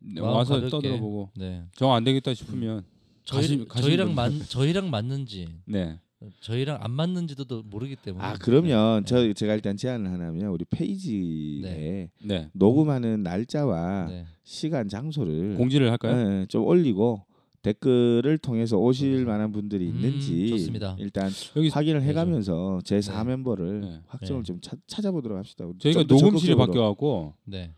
[0.00, 0.70] 네, 와서 가볍게.
[0.70, 1.64] 떠들어보고 네.
[1.74, 2.84] 정 안 되겠다 싶으면
[3.24, 4.32] 저희, 저희랑 맞.
[4.48, 5.98] 저희랑 맞는지 네.
[6.40, 9.06] 저희랑 안 맞는지도 또 모르기 때문에 아 그러면 네.
[9.06, 12.50] 저 제가 일단 제안을 하나면 우리 페이지에 네.
[12.52, 14.26] 녹음하는 날짜와 네.
[14.44, 16.40] 시간 장소를 공지를 할까요?
[16.42, 17.22] 예, 좀 올리고
[17.62, 20.96] 댓글을 통해서 오실 만한 분들이 음, 있는지 좋습니다.
[20.98, 23.24] 일단 여기 확인을 해가면서 제4 네.
[23.24, 24.00] 멤버를 네.
[24.06, 24.46] 확정을 네.
[24.46, 25.66] 좀 찾, 찾아보도록 합시다.
[25.78, 26.54] 저희가 녹음실이.
[26.56, 27.72] 바뀌어갖고 네.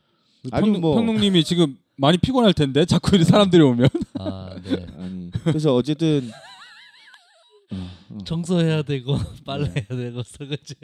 [0.52, 4.86] 아니, 평, 뭐- 평롱님이 지금 많이 피곤할 텐데 자꾸 이렇게 사람들이 오면 아, 네.
[4.96, 6.30] 아니 그래서 어쨌든
[7.72, 9.44] 어, 청소해야 되고 네.
[9.44, 10.74] 빨래해야 되고 설거지.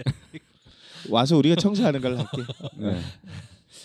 [1.09, 2.43] 와서 우리가 청소하는 걸 할게.
[2.77, 3.01] 네.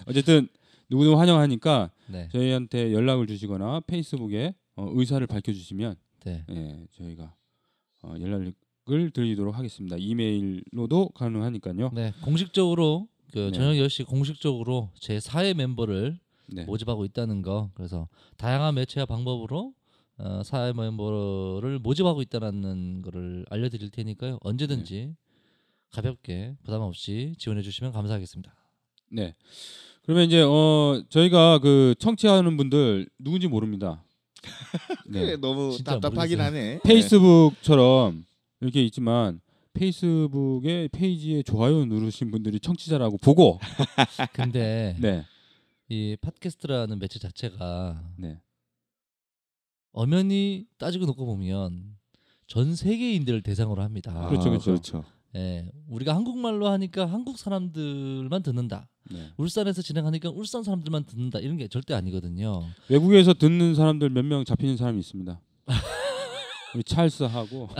[0.08, 0.50] 어쨌든
[0.89, 2.28] 누구도 환영하니까 네.
[2.34, 6.44] 저희한테 연락을 주시거나 페이스북에 어, 의사를 밝혀주시면 네.
[6.50, 7.34] 예, 저희가
[8.04, 9.96] 어, 연락을 드리도록 하겠습니다.
[9.98, 11.91] 이메일로도 가능하니까요.
[11.94, 12.13] 네.
[12.22, 13.52] 공식적으로 그 네.
[13.54, 16.20] 저녁 10시 공식적으로 제 4회 멤버를
[16.52, 16.64] 네.
[16.66, 17.72] 모집하고 있다는 거.
[17.74, 19.74] 그래서 다양한 매체와 방법으로
[20.18, 24.40] 어, 4회 멤버를 모집하고 있다는 거를 알려 드릴 테니까요.
[24.42, 25.16] 언제든지 네.
[25.92, 28.54] 가볍게 부담 없이 지원해 주시면 감사하겠습니다.
[29.12, 29.36] 네.
[30.04, 34.04] 그러면 이제 어 저희가 그 청취하는 분들 누군지 모릅니다.
[35.08, 35.38] 네.
[35.38, 36.44] 너무 답답하긴 모르겠어요.
[36.44, 36.80] 하네.
[36.84, 38.26] 페이스북처럼
[38.62, 39.42] 이렇게 있지만
[39.74, 43.60] 페이스북에 페이지에 좋아요 누르신 분들이 청취자라고 보고
[44.34, 45.26] 근데 네.
[45.92, 48.40] 이 팟캐스트라는 매체 자체가 네.
[49.92, 51.98] 엄연히 따지고 놓고 보면
[52.48, 54.14] 전 세계인들을 대상으로 합니다.
[54.16, 54.72] 아, 그렇죠, 그렇죠.
[54.72, 55.04] 그렇죠.
[55.36, 58.88] 예, 우리가 한국말로 하니까 한국 사람들만 듣는다.
[59.12, 59.32] 네.
[59.36, 61.40] 울산에서 진행하니까 울산 사람들만 듣는다.
[61.40, 62.64] 이런 게 절대 아니거든요.
[62.88, 65.42] 외국에서 듣는 사람들 몇 명 잡히는 사람이 있습니다.
[66.74, 67.68] 우리 찰스하고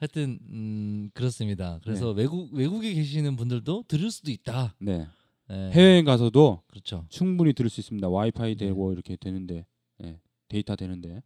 [0.00, 1.80] 하여튼 음, 그렇습니다.
[1.82, 2.20] 그래서 네.
[2.22, 4.74] 외국 외국에 계시는 분들도 들을 수도 있다.
[4.78, 5.08] 네.
[5.52, 7.04] 예, 해외에 가서도 그렇죠.
[7.08, 8.08] 충분히 들을 수 있습니다.
[8.08, 8.66] 와이파이 네.
[8.66, 9.66] 되고 이렇게 되는데
[9.98, 11.22] 네, 데이터 되는데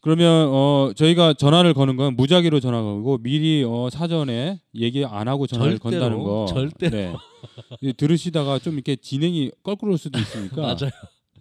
[0.00, 5.46] 그러면 어 저희가 전화를 거는 건 무작위로 전화 걸고 미리 어 사전에 얘기 안 하고
[5.46, 7.18] 전화를 절대로, 건다는 거 절대로.
[7.80, 7.92] 네.
[7.94, 10.90] 들으시다가 좀 이렇게 진행이 껄끄러울 수도 있으니까 맞아요.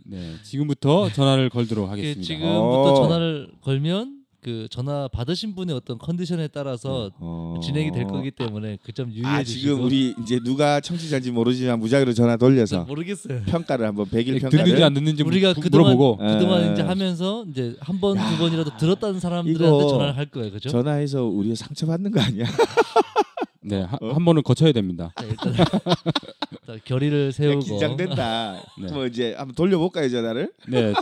[0.05, 2.21] 네, 지금부터 전화를 걸도록 하겠습니다.
[2.21, 2.95] 지금부터 어.
[2.95, 7.55] 전화를 걸면 그 전화 받으신 분의 어떤 컨디션에 따라서 어.
[7.63, 9.61] 진행이 될 거기 때문에 그 점 유의해 아 주시고.
[9.61, 13.41] 지금 우리 이제 누가 청취자인지 모르지만 무작위로 전화 돌려서 모르겠어요.
[13.45, 16.73] 평가를 한번 백일 듣는지 평가를 안 듣는지 우리가 무- 그동안 물어보고 그동안 에.
[16.73, 20.69] 이제 하면서 이제 한 번 두 번이라도 들었다는 사람들한테 전화를 할 거예요, 그죠?
[20.69, 22.45] 전화해서 우리가 상처받는 거 아니야?
[23.65, 24.11] 네, 하- 어?
[24.11, 25.13] 한 번은 거쳐야 됩니다.
[25.17, 28.61] 자, 일단, 일단 결의를 야, 세우고 긴장된다.
[28.81, 28.91] 네.
[28.91, 30.51] 뭐 이제 한번 돌려볼까요 전화를?
[30.67, 30.93] 네.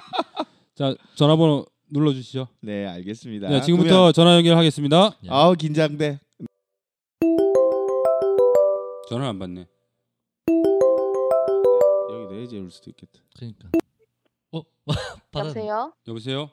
[0.75, 2.47] 자, 전화번호 눌러 주시죠.
[2.61, 3.49] 네 알겠습니다.
[3.49, 4.95] 네, 지금부터 전화 연결하겠습니다.
[5.23, 5.27] 예.
[5.27, 6.19] 그러면- 아우 긴장돼.
[9.09, 9.67] 전화 안 받네.
[12.11, 13.19] 여기 내야지 올 수도 있겠다.
[13.35, 13.69] 그러니까.
[14.53, 14.61] 어,
[15.31, 15.49] 받아.
[15.49, 15.93] 여보세요?
[16.07, 16.49] 여보세요?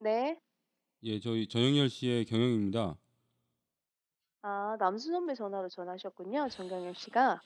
[0.00, 0.38] 네.
[1.04, 2.94] 예, 저희 전영열 씨의 경영입니다.
[4.42, 6.48] 아, 남수 선배 전화로 전화하셨군요.
[6.50, 7.40] 정경현 씨가.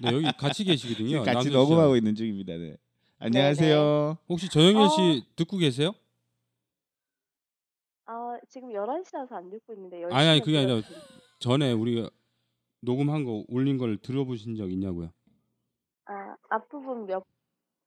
[0.00, 1.22] 네, 여기 같이 계시거든요.
[1.22, 1.96] 같이 녹음하고.
[1.96, 2.54] 있는 중입니다.
[2.56, 2.76] 네.
[3.18, 4.18] 안녕하세요.
[4.28, 4.88] 혹시 전영열 어.
[4.88, 5.92] 씨 듣고 계세요?
[8.44, 10.80] 아, 지금 11시라서 안 듣고 있는데 10시면 아니, 아니, 그게 아니라
[11.38, 12.10] 전에 우리가
[12.80, 15.10] 녹음한 거 올린 걸 들어보신 적 있냐고요?
[16.06, 17.24] 아, 앞부분 몇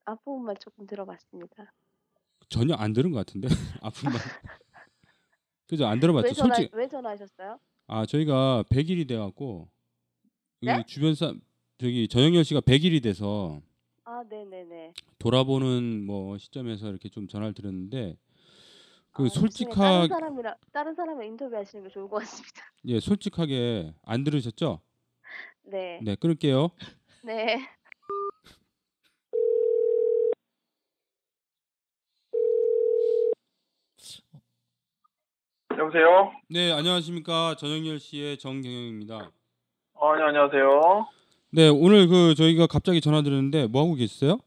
[0.04, 1.72] 앞부분만 조금 들어봤습니다.
[2.48, 3.48] 전혀 안 들은 것 같은데
[3.82, 4.20] 앞부분만.
[5.68, 5.86] 그죠?
[5.86, 6.28] 안 들어봤죠?
[6.28, 7.60] 왜 전화 솔직 왜 전화하셨어요?
[7.86, 9.68] 아 저희가 100일이 돼갖고
[10.62, 10.80] 네?
[10.80, 11.34] 이 주변 사
[11.76, 13.60] 저기 전영열 씨가 100일이 돼서
[14.04, 14.92] 아, 네, 네, 네.
[15.18, 18.16] 돌아보는 뭐 시점에서 이렇게 좀 전화를 드렸는데
[19.18, 22.62] 그 아, 나중에 다른 솔직하게 사람이랑 다른 사람을 인터뷰하시는 게 좋을 것 같습니다.
[22.86, 24.80] 예 솔직하게 안 들으셨죠?
[25.64, 25.98] 네.
[26.04, 26.70] 네 끊을게요.
[27.24, 27.58] 네.
[35.76, 36.32] 여보세요?
[36.48, 39.32] 네 안녕하십니까 전영열 씨의 정경영입니다.
[39.94, 41.06] 어, 네, 안녕하세요.
[41.50, 44.38] 네 오늘 그 저희가 갑자기 전화 드렸는데 뭐 하고 계셨어요?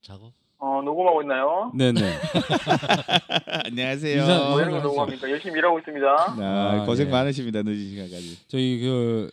[0.00, 0.43] 작업.
[0.66, 1.70] 어, 녹음하고 있나요?
[1.74, 2.00] 네네.
[3.66, 4.20] 안녕하세요.
[4.22, 4.80] 인사- 뭐 이런 거.
[4.80, 5.30] 녹음합니까?
[5.30, 6.06] 열심히 일하고 있습니다.
[6.06, 7.10] 아, 아, 고생 예.
[7.10, 7.62] 많으십니다.
[7.62, 8.38] 늦은 시간까지.
[8.48, 9.30] 저희 그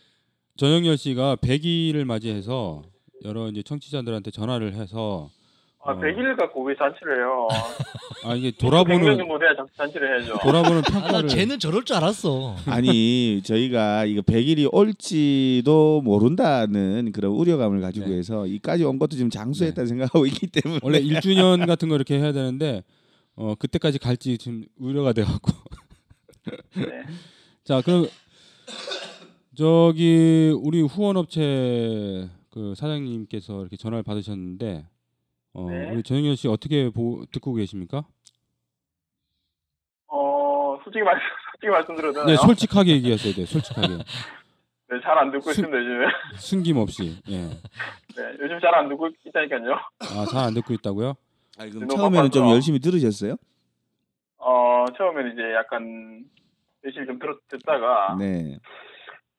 [0.57, 2.81] 전영열 씨가 100일을 맞이해서
[3.23, 5.29] 여러 이제 청취자들한테 전화를 해서
[5.83, 5.95] 아, 어.
[5.99, 7.47] 100일 갖고 왜 잔치를 해요?
[8.23, 10.37] 아 이게 100년 돌아보는 정도 돼야 잔- 잔치를 해야죠.
[10.43, 12.55] 돌아보는 아, 나 평가를 쟤는 저럴 줄 알았어.
[12.67, 18.17] 아니 저희가 이거 100일이 올지도 모른다는 그런 우려감을 가지고 네.
[18.17, 22.31] 해서 이까지 온 것도 지금 장수했다 생각하고 있기 때문에 원래 1주년 같은 거 이렇게 해야
[22.31, 22.83] 되는데
[23.35, 25.51] 어 그때까지 갈지 지금 우려가 돼 갖고.
[26.75, 26.83] 네.
[27.63, 28.07] 자, 그럼
[29.55, 34.85] 저기 우리 후원업체 그 사장님께서 이렇게 전화를 받으셨는데
[35.53, 35.91] 어 네.
[35.91, 38.05] 우리 전영현 씨 어떻게 보, 듣고 계십니까?
[40.07, 41.19] 어, 솔직히 말
[41.51, 42.27] 솔직히 말씀드려도 되나요?
[42.27, 43.45] 네, 솔직하게 얘기하셔야 돼요.
[43.45, 43.87] 솔직하게.
[44.91, 46.05] 네, 잘 안 듣고 수- 있습니다, 요즘에.
[46.37, 47.21] 숨김없이.
[47.29, 47.37] 예.
[47.37, 49.73] 네, 요즘 잘 안 듣고 있다니까요.
[49.99, 51.15] 아, 잘 안 듣고 있다고요?
[51.59, 52.49] 아, 그럼 처음에는 좀.
[52.49, 53.35] 열심히 들으셨어요?
[54.37, 56.25] 어, 처음에는 이제 약간
[56.83, 58.57] 열심히 좀 들었, 듣다가 네.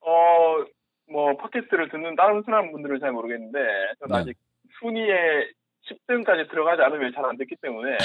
[0.01, 0.65] 어,
[1.11, 3.59] 뭐 팟캐스트를 듣는 다른 사람 분들은 잘 모르겠는데
[4.01, 4.21] 저는 네.
[4.21, 4.39] 아직
[4.79, 5.51] 순위에
[5.89, 7.97] 10등까지 들어가지 않으면 잘안 듣기 때문에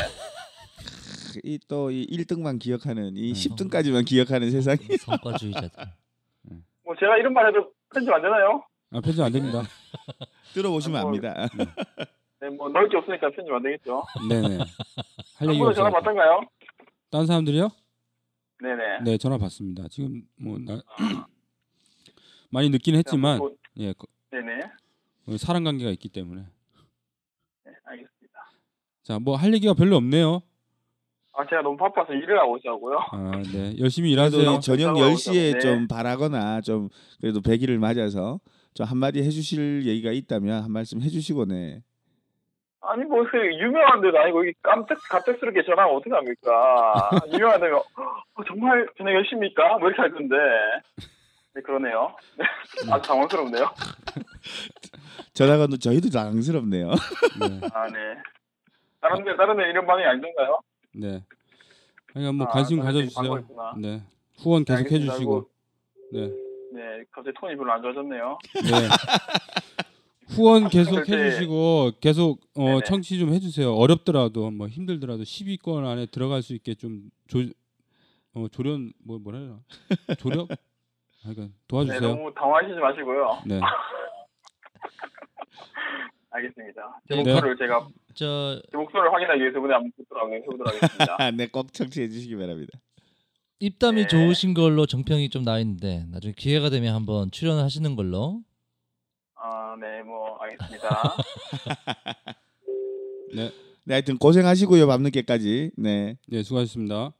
[1.43, 3.49] 이또이 1등만 기억하는 이 네.
[3.49, 5.69] 10등까지만 기억하는 세상이 성과주의자들.
[6.83, 8.63] 뭐 제가 이런 말 해도 편집 안 되나요?
[8.91, 9.61] 아, 편집 안 됩니다.
[10.53, 11.47] 들어보시면 뭐, 압니다.
[12.39, 14.03] 네, 뭐 넣을 게 없으니까 편집 안 되겠죠.
[14.29, 14.47] 네, 네.
[14.47, 15.91] 할 얘기가 한번도 전화 없어요.
[15.91, 16.41] 받던가요?
[17.11, 17.69] 다른 사람들이요?
[18.61, 18.99] 네네.
[19.03, 19.87] 네, 전화 받습니다.
[19.89, 20.81] 지금 뭐 나...
[22.49, 24.63] 많이 늦긴 했지만 뭐, 예, 그- 네네.
[25.27, 26.45] 어, 사람 관계가 있기 때문에.
[29.07, 30.41] 자, 뭐 할 얘기가 별로 없네요.
[31.33, 32.97] 아 제가 너무 바빠서 일을 하고 있어가고요.
[33.11, 33.73] 아, 네.
[33.79, 34.41] 열심히 일하세요.
[34.55, 35.59] 이 저녁 그렇다고 10시에 네.
[35.59, 36.89] 좀 바라거나 좀
[37.21, 38.41] 그래도 100일을 맞아서
[38.73, 41.83] 좀 한마디 해주실 얘기가 있다면 한 말씀 해주시고 네.
[42.81, 47.21] 아니 뭐그 유명한 데도 아니고 이게 깜짝 갑작스럽게 전화하면 어떻게 합니까?
[47.31, 49.77] 유명한 데면 어, 정말 저녁 열심입니까?
[49.77, 50.35] 뭐 이렇게 할 건데.
[51.55, 52.13] 네 그러네요.
[52.37, 52.43] 네,
[52.91, 53.69] 아주 당황스럽네요.
[55.33, 56.87] 전화가 저희도 당황스럽네요.
[56.89, 57.61] 네.
[57.73, 57.99] 아 네.
[59.09, 60.59] 다른 데 다른 데 이런 반응이 아니던가요?
[60.95, 61.23] 네.
[62.07, 63.45] 그러니까 뭐 아, 관심 가져주세요.
[63.77, 64.01] 네.
[64.37, 64.91] 후원 계속.
[64.91, 65.49] 해주시고.
[66.13, 66.27] 네.
[66.73, 68.37] 네 갑자기 톤이 별로 안 좋아졌네요.
[68.55, 68.61] 네.
[70.29, 72.81] 후원 계속 해주시고 계속 어, 네네.
[72.85, 73.73] 청취 좀 해주세요.
[73.73, 77.39] 어렵더라도 뭐 힘들더라도 10위권 안에 들어갈 수 있게 좀 조,
[78.33, 79.59] 어, 조련 뭐 뭐라 해야 되나?
[80.19, 80.47] 조력?
[81.21, 82.01] 그러니까 네 도와주세요.
[82.01, 83.41] 너무 당황하시지 마시고요.
[83.45, 83.61] 네.
[86.29, 86.99] 알겠습니다.
[87.07, 87.23] 제 네.
[87.23, 87.87] 목소리를 제가
[88.17, 91.31] 저제 목소리를 확인하기 위해서 이번에 한번 듣도록 해보도록 하겠습니다.
[91.37, 92.79] 네, 꼭 청취해 주시기 바랍니다.
[93.59, 94.07] 입담이 네.
[94.07, 98.41] 좋으신 걸로 정평이 좀 나 있는데 나중에 기회가 되면 한번 출연하시는 걸로.
[99.35, 100.89] 아, 네, 뭐 알겠습니다.
[103.35, 103.51] 네.
[103.83, 105.71] 네, 하여튼 고생하시고요 밤늦게까지.
[105.77, 106.17] 네.
[106.27, 107.13] 네, 수고하셨습니다.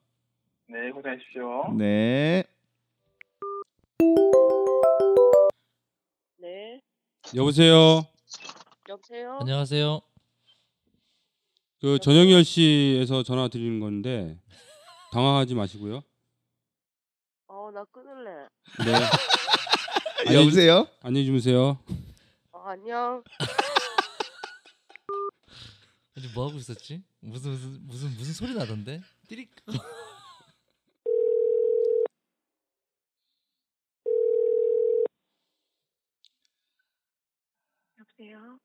[0.68, 1.74] 네, 고생하십시오.
[1.78, 2.44] 네.
[6.40, 6.82] 네.
[7.36, 8.02] 여보세요.
[8.90, 9.38] 여보세요.
[9.42, 10.02] 안녕하세요.
[11.80, 14.40] 그 전영열 씨에서 전화 드리는 건데
[15.12, 16.02] 당황하지 마시고요.
[17.48, 18.48] 어, 나 끊을래.
[18.84, 18.92] 네.
[20.28, 20.88] 안녕히- 여보세요?
[21.02, 21.78] 안녕히 주무세요.
[22.52, 23.24] 어, 안녕.
[26.16, 27.04] 아니 뭐 하고 있었지?
[27.20, 29.02] 무슨 무슨 무슨 무슨 소리 나던데?
[29.28, 29.52] 띠릭.
[38.00, 38.60] 여보세요.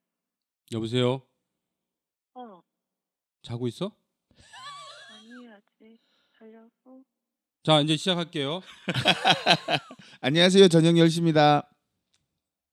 [0.73, 1.23] 여보세요.
[2.35, 2.63] 어,
[3.43, 3.93] 자고 있어?
[5.11, 5.99] 아니 아직
[6.39, 7.03] 자려고.
[7.63, 8.61] 자 이제 시작할게요.
[10.21, 10.69] 안녕하세요.
[10.69, 11.69] 전영열 씨입니다.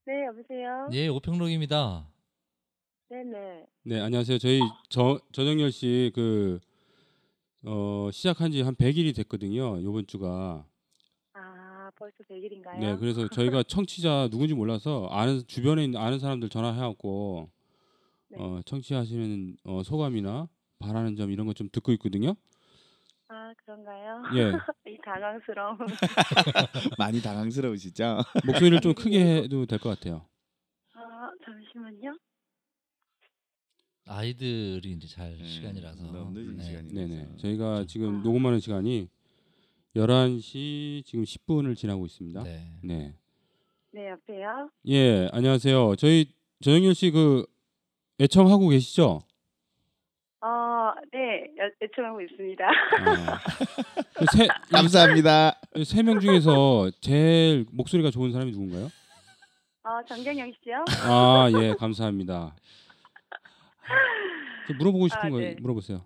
[0.05, 0.89] 네, 여보세요.
[0.93, 2.07] 예, 오평록입니다.
[3.09, 3.65] 네네.
[3.83, 4.37] 네 안녕하세요.
[4.37, 4.59] 저희
[4.89, 6.59] 저 전영열 씨 그
[7.63, 9.79] 어, 시작한 지 한 100일이 됐거든요.
[9.79, 10.65] 이번 주가.
[11.33, 12.79] 아, 벌써 100일인가요?
[12.79, 17.49] 네 그래서 저희가 청취자 누군지 몰라서 아는 주변에 있는 아는 사람들 전화해갖고
[18.29, 18.37] 네.
[18.39, 20.47] 어, 청취하시는 어, 소감이나
[20.79, 22.35] 바라는 점 이런 거 좀 듣고 있거든요.
[23.27, 24.23] 아, 그런가요?
[24.35, 24.51] 예
[24.91, 25.77] 이 당황스러움.
[26.97, 28.17] 많이 당황스러우시죠?
[28.47, 30.25] 목소리를 좀 크게 해도 될 것 같아요.
[30.95, 32.17] 아, 잠시만요.
[34.07, 36.03] 아이들이 이제 잘 네, 시간이라서.
[36.11, 36.63] 너무 늦은 네.
[36.63, 37.37] 시간이- 네네.
[37.37, 38.23] 저희가 지금 아.
[38.23, 39.07] 녹음하는 시간이
[39.95, 42.41] 11시 지금 10분을 지나고 있습니다.
[42.43, 42.71] 네.
[42.83, 43.15] 네.
[43.91, 44.69] 네, 여보세요.
[44.87, 45.95] 예, 안녕하세요.
[45.97, 46.31] 저희
[46.63, 47.45] 전영열 씨그
[48.19, 49.21] 애청하고 계시죠?
[50.99, 52.65] 어, 네, 여- 애청하고 있습니다.
[52.67, 53.39] 아.
[54.15, 55.55] 그 세, 감사합니다.
[55.85, 58.89] 세 명 중에서 제일 목소리가 좋은 사람이 누군가요?
[59.83, 60.83] 어, 정경영 씨요?
[61.07, 62.53] 아, 예, 감사합니다.
[64.67, 65.55] 저 물어보고 싶은 아, 거 네.
[65.59, 66.03] 물어보세요.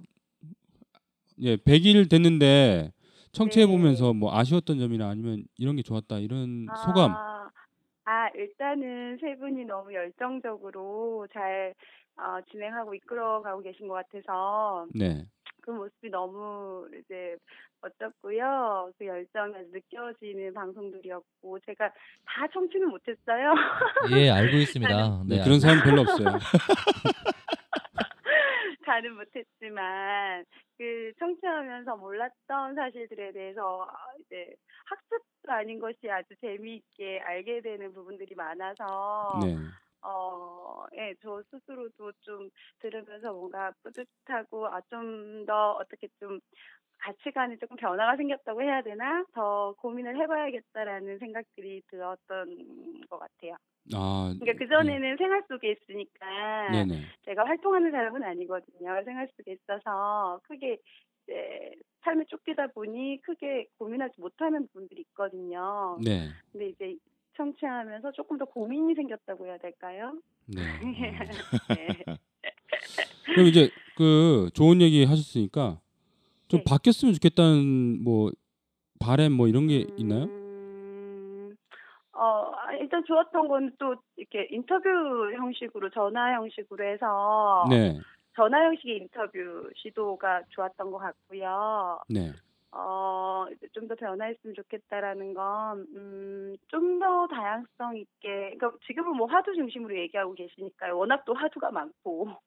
[1.40, 2.92] 예, 100일 됐는데
[3.32, 4.20] 청취해 보면서 네.
[4.20, 7.12] 뭐 아쉬웠던 점이나 아니면 이런 게 좋았다 이런 소감.
[7.12, 7.50] 아,
[8.06, 11.74] 아, 일단은 세 분이 너무 열정적으로 잘
[12.18, 15.26] 어, 진행하고 이끌어가고 계신 것 같아서 네.
[15.62, 17.38] 그 모습이 너무 이제
[17.82, 18.92] 멋졌고요.
[18.98, 21.90] 그 열정이 아주 느껴지는 방송들이었고 제가
[22.26, 23.54] 다 청취는 못했어요.
[24.18, 25.24] 예, 알고 있습니다.
[25.28, 26.28] 네, 네, 그런 사람 별로 없어요.
[28.86, 30.46] 다는 못했지만
[30.78, 34.54] 그 청취하면서 몰랐던 사실들에 대해서 아, 이제
[34.86, 39.56] 학습도 아닌 것이 아주 재미있게 알게 되는 부분들이 많아서 네.
[40.04, 42.50] 어, 예, 저 스스로도 좀
[42.80, 46.40] 들으면서 뭔가 뿌듯하고 아 좀 더 어떻게 좀
[47.00, 53.58] 가치관이 조금 변화가 생겼다고 해야 되나 더 고민을 해봐야겠다라는 생각들이 들었던 것 같아요.
[53.94, 54.34] 아.
[54.40, 56.96] 그러니까 그 전에는 생활 속에 있으니까 네, 네.
[57.26, 59.04] 제가 활동하는 사람은 아니거든요.
[59.06, 60.78] 생활 속에 있어서 크게
[61.24, 61.72] 이제
[62.04, 65.98] 삶에 쫓기다 보니 크게 고민하지 못하는 부분들이 있거든요.
[66.04, 66.30] 네.
[66.52, 66.98] 근데 이제
[67.36, 70.14] 청취하면서 조금 더 고민이 생겼다고 해야 될까요?
[70.48, 70.62] 네.
[70.62, 70.66] 어.
[71.76, 72.04] 네.
[73.26, 75.80] 그럼 이제 그 좋은 얘기 하셨으니까
[76.48, 76.64] 좀 네.
[76.68, 78.32] 바뀌었으면 좋겠다는 뭐
[79.00, 80.24] 바램 뭐 이런 게 있나요?
[80.24, 81.56] 음,
[82.14, 84.90] 어, 아, 일단 좋았던 건 또 이렇게 인터뷰
[85.34, 88.00] 형식으로 전화 형식으로 해서 네.
[88.36, 92.00] 전화 형식의 인터뷰 시도가 좋았던 것 같고요.
[92.10, 92.32] 네.
[92.76, 99.54] 어, 좀 더 변화했으면 좋겠다라는 건, 음, 좀 더 다양성 있게, 그러니까 지금은 뭐 화두
[99.56, 100.98] 중심으로 얘기하고 계시니까요.
[100.98, 102.30] 워낙 또 화두가 많고.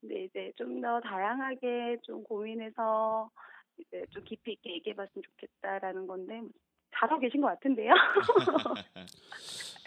[0.00, 3.30] 근데 이제 좀 더 다양하게 좀 고민해서
[3.78, 6.50] 이제 좀 깊이 있게 얘기해 봤으면 좋겠다라는 건데, 뭐
[6.98, 7.92] 잘하고 계신 것 같은데요.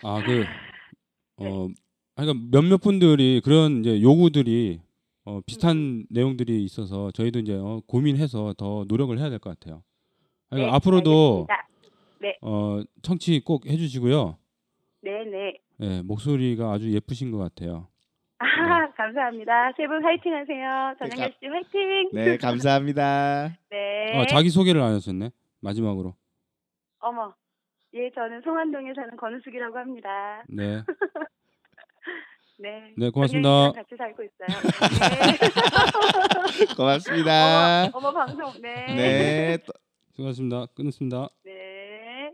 [0.04, 0.44] 아, 그
[1.38, 1.68] 어,
[2.16, 4.82] 그러니까 몇몇 분들이 그런 이제 요구들이
[5.30, 9.84] 어, 비슷한 내용들이 있어서 저희도 이제 어, 고민해서 더 노력을 해야 될 것 같아요.
[10.50, 11.68] 그러니까 네, 앞으로도 알겠습니다.
[12.22, 12.38] 네.
[12.42, 14.38] 어, 청취 꼭 해주시고요.
[15.04, 15.54] 네네.
[15.82, 17.88] 예, 목소리가 아주 예쁘신 것 같아요.
[18.40, 18.46] 아,
[18.96, 19.72] 감사합니다.
[19.78, 20.96] 세 분 화이팅 하세요.
[20.98, 22.10] 전영열 씨 화이팅!
[22.14, 23.50] 네, 감사합니다.
[23.70, 24.18] 네.
[24.20, 25.30] 어, 자기 소개를 안 하셨네.
[25.62, 26.16] 마지막으로.
[27.00, 27.34] 어머.
[27.94, 30.44] 예, 저는 송안동에 사는 권우숙이라고 합니다.
[30.50, 30.82] 네.
[32.62, 32.94] 네.
[32.98, 33.72] 네, 고맙습니다.
[33.72, 34.48] 같이 살고 있어요.
[35.00, 35.38] 네.
[36.76, 37.86] 고맙습니다.
[37.94, 38.62] 어머, 어머 방송.
[38.62, 38.86] 네.
[38.96, 39.58] 네.
[39.66, 39.72] 또-
[40.14, 40.66] 수고하셨습니다.
[40.76, 41.30] 끊었습니다.
[41.46, 42.32] 네.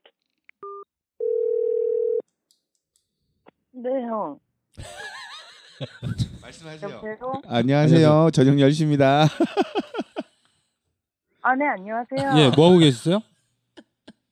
[3.72, 4.40] 네, 형.
[6.42, 6.90] 말씀하세요.
[6.90, 7.18] 여보세요?
[7.46, 8.30] 안녕하세요.
[8.32, 9.26] 전영열 씨입니다.
[11.42, 12.32] 아, 네, 안녕하세요.
[12.40, 13.20] 예, 뭐 하고 계셨어요?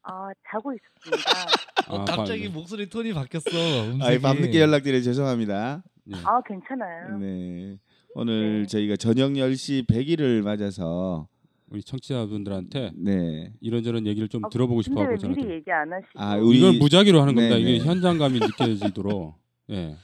[0.04, 1.32] 아, 자고 있었습니다.
[1.90, 3.50] 어, 아, 갑자기 바- 목소리 톤이 바뀌었어.
[3.52, 4.22] 아이, 음색이.
[4.22, 5.84] 밤늦게 연락드려 죄송합니다.
[6.06, 6.18] 네.
[6.24, 7.18] 아, 괜찮아요.
[7.20, 7.78] 네.
[8.16, 8.68] 오늘 네.
[8.68, 11.28] 저희가 전영열 씨 100일을 맞아서
[11.70, 13.52] 우리 청취자분들한테 네.
[13.62, 16.20] 이런저런 얘기를 좀 아, 들어보고 근데 싶어하고 왜 저는 미리 얘기 안 하시고?
[16.20, 17.56] 아, 우리 이걸 무작위로 하는 겁니다.
[17.56, 17.86] 네, 이게 네.
[17.86, 19.36] 현장감이 느껴지도록.
[19.72, 19.96] 예.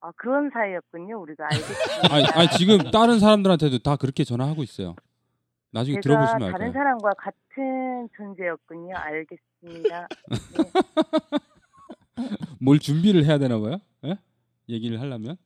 [0.00, 1.20] 아, 그런 사이였군요.
[1.22, 2.14] 우리가 알겠습니다.
[2.14, 4.94] 아니, 아니 지금 다른 사람들한테도 다 그렇게 전화하고 있어요.
[5.70, 6.72] 나중에 제가 들어보시면 알 다른 거예요.
[6.72, 8.96] 사람과 같은 존재였군요.
[8.96, 10.08] 알겠습니다.
[10.08, 10.36] 네.
[12.60, 13.78] 뭘 준비를 해야 되나 봐요?
[14.04, 14.18] 예?
[14.68, 15.36] 얘기를 하려면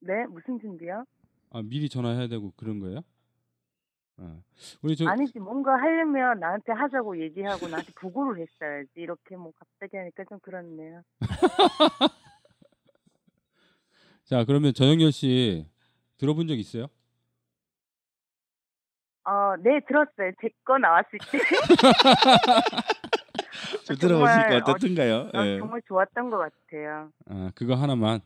[0.00, 1.04] 네, 무슨 준비요?
[1.50, 3.00] 아, 미리 전화해야 되고 그런 거예요?
[4.18, 4.40] 아.
[4.82, 10.24] 우리 저 아니지 뭔가 하려면 나한테 하자고 얘기하고 나한테 보고를 했어야지 이렇게 뭐 갑자기 하니까
[10.24, 11.02] 좀 그렇네요.
[14.24, 15.66] 자 그러면 전영열 씨
[16.16, 16.88] 들어본 적 있어요?
[19.26, 20.32] 어, 네 들었어요.
[20.40, 21.38] 제 거 나왔을 때
[23.84, 25.30] 좀 정말, 들어보시니까 어, 어떻든가요?
[25.34, 25.58] 어, 예.
[25.58, 27.10] 정말 좋았던 것 같아요.
[27.26, 28.20] 아 그거 하나만.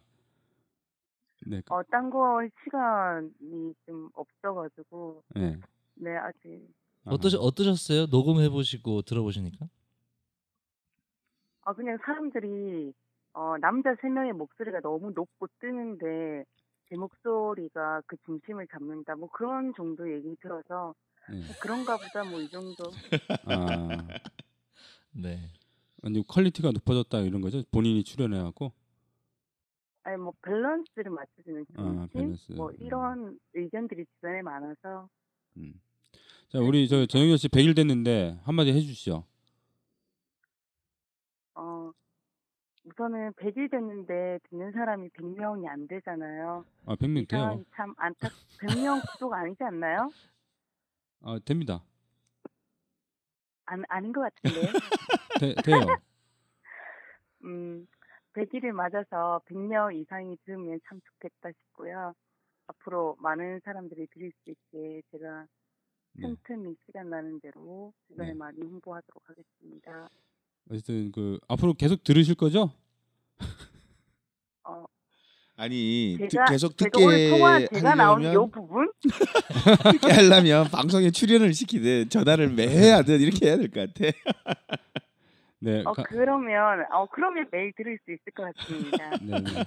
[1.47, 1.63] 네.
[1.71, 5.57] 어, 딴 거 시간이 좀 없어가지고 네.
[5.95, 6.69] 네 아직
[7.07, 8.07] 어떠 어떠셨어요?
[8.11, 9.67] 녹음해 보시고 들어보시니까?
[11.63, 12.93] 아 그냥 사람들이
[13.33, 16.45] 어, 남자 세 명의 목소리가 너무 높고 뜨는데
[16.91, 20.93] 제 목소리가 그 중심을 잡는다 뭐 그런 정도 얘기 들어서
[21.31, 21.41] 네.
[21.63, 22.85] 그런가 보다 뭐 이 정도
[23.47, 23.89] 아
[25.15, 25.39] 네.
[26.03, 27.63] 완전 quality가 높아졌다 이런 거죠?
[27.71, 28.73] 본인이 출연해 갖고.
[30.03, 32.53] 아니 뭐 밸런스를 맞춰주는 아, 중심 밸런스.
[32.53, 35.09] 뭐 이런 의견들이 주변에 많아서
[35.59, 35.75] 음.
[36.49, 39.25] 자 우리 저 전영열 씨 100일 됐는데 한마디 해주시죠.
[41.55, 41.93] 어
[42.91, 46.65] 우선은 100일 됐는데 듣는 사람이 100명이 안 되잖아요.
[46.87, 47.63] 아 100명 이 돼요.
[47.75, 48.29] 참 안타
[48.61, 50.11] 100명 구독 아니지 않나요?
[51.23, 51.83] 아 됩니다.
[53.67, 54.73] 안 아닌 것 같은데.
[55.41, 55.79] 돼, 돼요.
[57.45, 57.87] 음,
[58.33, 62.15] 100일을 맞아서 100명 이상이 들으면 참 좋겠다 싶고요.
[62.67, 65.47] 앞으로 많은 사람들이 들을 수 있게 제가
[66.15, 66.27] 네.
[66.27, 68.35] 틈틈이 시간 나는 대로 주변에 네.
[68.35, 70.09] 많이 홍보하도록 하겠습니다.
[70.71, 72.73] 어쨌든 그 앞으로 계속 들으실 거죠?
[74.65, 74.85] 어,
[75.57, 78.93] 아니 듣- 제가 계속 제가 듣게 오늘 통화 제가 나온 요 하려면 부분
[79.93, 84.11] 듣게 하려면 방송에 출연을 시키든 전화를 매회 하든 이렇게 해야 될 것 같아.
[85.63, 85.83] 네.
[85.85, 89.11] 어 가- 그러면 어 그러면 매일 들을 수 있을 것 같습니다.
[89.23, 89.65] 네, 네.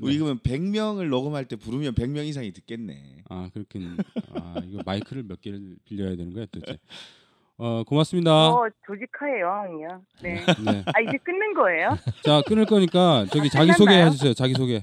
[0.00, 3.24] 우리 그러면 100명을 녹음할 때 부르면 100명 이상이 듣겠네.
[3.28, 3.96] 아 그렇긴.
[4.34, 6.78] 아 이거 마이크를 몇 개를 빌려야 되는 거야 도대체.
[7.64, 8.48] 어 고맙습니다.
[8.48, 10.02] 어 조직화의 여왕이요.
[10.20, 10.34] 네.
[10.34, 10.84] 네.
[10.92, 11.90] 아 이제 끊는 거예요?
[12.26, 14.02] 자 끊을 거니까 저기 아, 자기 소개?
[14.02, 14.34] 해주세요.
[14.34, 14.80] 자기 소개.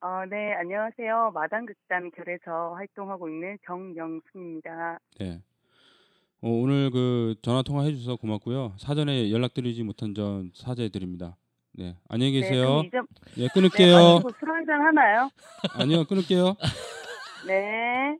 [0.00, 1.32] 어, 네, 안녕하세요.
[1.34, 5.00] 마당극단 결에서 활동하고 있는 정영순입니다.
[5.20, 5.42] 네.
[6.40, 8.76] 어, 오늘 그 전화 통화 해주셔서 고맙고요.
[8.78, 11.36] 사전에 연락드리지 못한 점 사죄드립니다.
[11.72, 12.84] 네, 안녕히 네, 계세요.
[13.36, 13.96] 예, 네, 끊을게요.
[14.14, 15.28] 마치고 술 한잔 하나요?
[15.74, 16.56] 아니요, 끊을게요.
[17.46, 18.16] 네.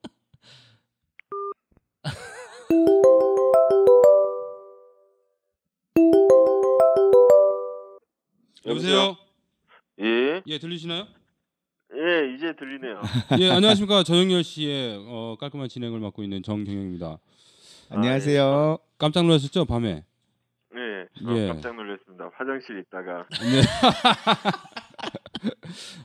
[8.66, 9.16] 여보세요.
[10.00, 11.06] 예, 예, 들리시나요?
[11.94, 13.00] 예, 이제 들리네요.
[13.40, 17.18] 예, 안녕하십니까 전영열 씨의 어, 깔끔한 진행을 맡고 있는 정경영입니다.
[17.90, 18.78] 안녕하세요.
[18.98, 20.04] 깜짝 놀라셨죠 밤에?
[20.74, 20.80] 네,
[21.24, 21.48] 어, 예.
[21.48, 22.30] 깜짝 놀랐습니다.
[22.34, 23.62] 화장실 있다가 네.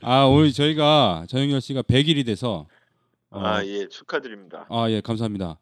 [0.02, 2.66] 아 오늘 저희가 전영열 씨가 100일이 돼서 어,
[3.34, 4.66] 아, 예, 축하드립니다.
[4.68, 5.58] 아, 예, 감사합니다.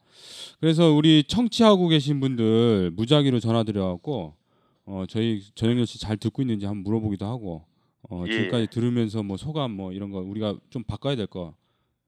[0.60, 4.36] 그래서 우리 청취하고 계신 분들 무작위로 전화드려 갖고
[4.84, 7.64] 어, 저희 전영열 씨잘 듣고 있는지 한번 물어보기도 하고
[8.10, 8.32] 어, 예.
[8.32, 11.54] 지금까지 들으면서 뭐 소감 뭐 이런 거 우리가 좀 바꿔야 될 거,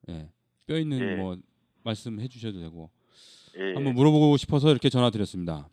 [0.09, 0.29] 예,
[0.67, 1.15] 뼈 있는 예.
[1.15, 1.37] 뭐
[1.83, 2.89] 말씀해 주셔도 되고
[3.57, 5.69] 예, 한번 물어보고 싶어서 이렇게 전화드렸습니다.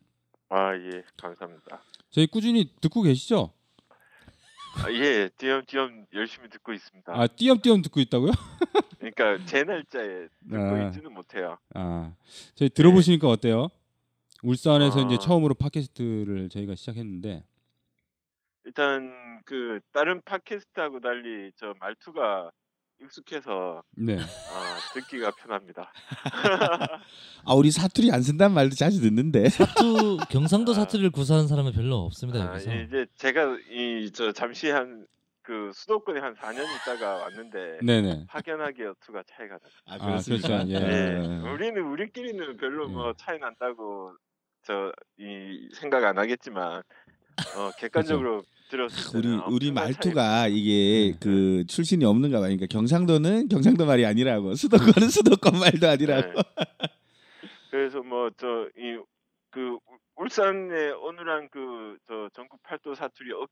[0.48, 1.82] 아, 예, 감사합니다.
[2.10, 3.52] 저희 꾸준히 듣고 계시죠?
[4.76, 7.12] 아, 예, 띄엄띄엄 열심히 듣고 있습니다.
[7.14, 8.30] 아, 띄엄띄엄 듣고 있다고요?
[9.10, 10.86] 그러니까 제 날짜에 듣고 아.
[10.86, 11.58] 있지는 못해요.
[11.74, 12.12] 아,
[12.54, 13.68] 저희 들어보시니까 어때요?
[14.44, 15.06] 울산에서 아.
[15.06, 17.44] 이제 처음으로 팟캐스트를 저희가 시작했는데
[18.64, 22.50] 일단 그 다른 팟캐스트하고 달리 저 말투가
[23.02, 24.16] 익숙해서 네.
[24.18, 25.92] 아, 듣기가 편합니다.
[27.44, 29.48] 아 우리 사투리 안 쓴다는 말도 자주 듣는데.
[29.50, 32.70] 사투 경상도 사투리를 구사하는 사람은 별로 없습니다 아, 여기서.
[32.72, 35.06] 예, 이제 제가 이 저 잠시 한
[35.52, 38.24] 그 수도권에 한 4년 있다가 왔는데 네네.
[38.28, 39.72] 확연하게 여투가 차이가 나요.
[39.84, 40.48] 아 아, 그렇습니까?
[40.48, 40.70] 그렇죠.
[40.70, 40.78] 예.
[40.78, 42.92] 네, 우리는 우리끼리는 별로 예.
[42.92, 44.16] 뭐 차이 난다고
[44.62, 46.82] 저 이 생각 안 하겠지만
[47.56, 51.18] 어, 객관적으로 들었을 우리 우리 말투가 이게 네.
[51.20, 52.42] 그 출신이 없는가 봐.
[52.46, 56.32] 그러니까 경상도는 경상도 말이 아니라고, 수도권은 수도권 말도 아니라고.
[56.32, 56.42] 네.
[57.70, 59.02] 그래서 뭐 저 이
[59.50, 59.76] 그
[60.16, 63.46] 울산의 어느한 그 저 전국 팔도 사투리 어,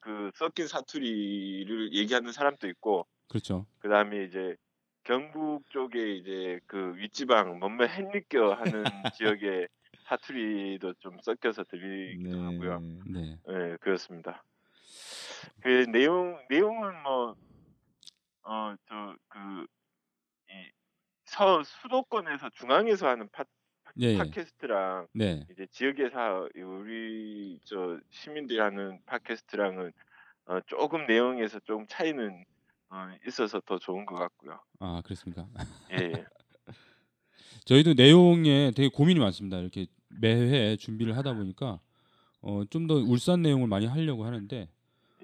[0.00, 3.66] 그 섞인 사투리를 얘기하는 사람도 있고 그렇죠.
[3.80, 4.56] 그다음에 이제
[5.04, 9.68] 경북 쪽에 이제 그 윗지방 뭔가 햇느껴 하는 지역의
[10.04, 12.82] 사투리도 좀 섞여서 들리기도 하고요.
[13.06, 13.38] 네.
[13.48, 14.44] 네, 그렇습니다.
[15.60, 17.36] 그 내용 내용은 뭐
[18.42, 19.66] 어 저 그
[21.26, 23.44] 이서 수도권에서 중앙에서 하는 팟
[24.00, 24.18] 예, 예.
[24.18, 25.46] 팟캐스트랑 네.
[25.50, 29.92] 이제 지역에서 우리 저 시민들이 하는 팟캐스트랑은
[30.46, 32.44] 어, 조금 내용에서 좀 차이는
[32.90, 34.60] 어, 있어서 더 좋은 것 같고요.
[34.80, 35.46] 아 그렇습니까?
[35.92, 36.24] 예, 예.
[37.64, 39.58] 저희도 내용에 되게 고민이 많습니다.
[39.58, 41.80] 이렇게 매회 준비를 하다 보니까
[42.42, 44.68] 어, 좀 더 울산 내용을 많이 하려고 하는데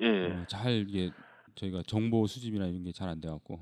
[0.00, 0.26] 예.
[0.32, 1.10] 어, 잘 이게
[1.54, 3.58] 저희가 정보 수집이나 이런 게 잘 안 돼갖고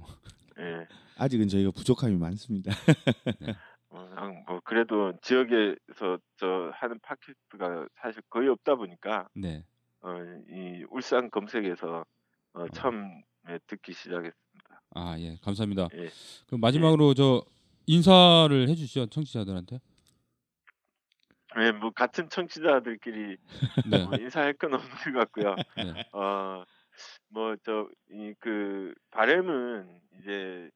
[0.59, 0.87] 예.
[1.17, 2.73] 아직은 저희가 부족함이 많습니다.
[4.17, 9.65] 어, 아, 뭐 그래도 지역에서 저 하는 팟캐스트가 사실 거의 없다 보니까 네.
[10.03, 10.09] 어,
[10.51, 12.05] 이 울산 검색에서
[12.55, 14.81] 어, 처음 에 듣기 시작했습니다.
[14.97, 15.89] 아 예 감사합니다.
[15.95, 16.09] 예.
[16.47, 17.45] 그럼 마지막으로 저
[17.87, 19.81] 인사를 해주시죠 청취자들한테.
[21.57, 23.37] 네, 뭐 같은 청취자들끼리
[23.91, 24.05] 네.
[24.05, 25.55] 뭐 인사할 건 없는 것 같고요.
[25.77, 26.05] 네.
[26.13, 26.65] 어,
[27.29, 30.71] 뭐 저 이 그 바램은 이제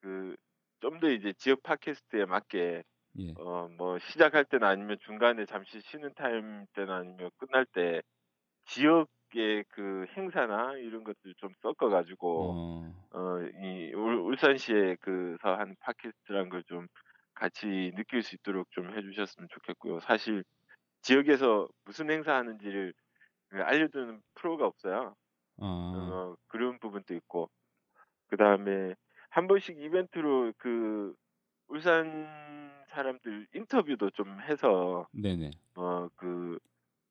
[0.00, 0.36] 그
[0.82, 2.84] 좀 더 이제 지역 팟캐스트에 맞게
[3.20, 3.34] 예.
[3.36, 8.02] 어뭐 시작할 때나 아니면 중간에 잠시 쉬는 타임 때나 아니면 끝날 때
[8.66, 12.58] 지역의 그 행사나 이런 것들 좀 섞어 가지고
[13.12, 16.88] 어, 어이 울산시에 그서 하는 팟캐스트란 걸 좀
[17.34, 20.00] 같이 느낄 수 있도록 좀 해주셨으면 좋겠고요.
[20.00, 20.44] 사실
[21.02, 22.94] 지역에서 무슨 행사 하는지를
[23.50, 25.16] 그 알려주는 프로가 없어요.
[25.58, 25.64] 아,
[25.98, 27.50] 어, 그런 부분도 있고
[28.28, 28.94] 그 다음에
[29.32, 31.14] 한 번씩 이벤트로 그
[31.68, 35.50] 울산 사람들 인터뷰도 좀 해서 네네.
[35.74, 36.58] 어그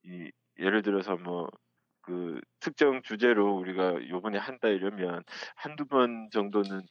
[0.04, 1.50] 이 예를 들어서 뭐
[2.02, 5.24] 그 특정 주제로 우리가 요번에 한다 이러면
[5.56, 6.82] 한두 번 정도는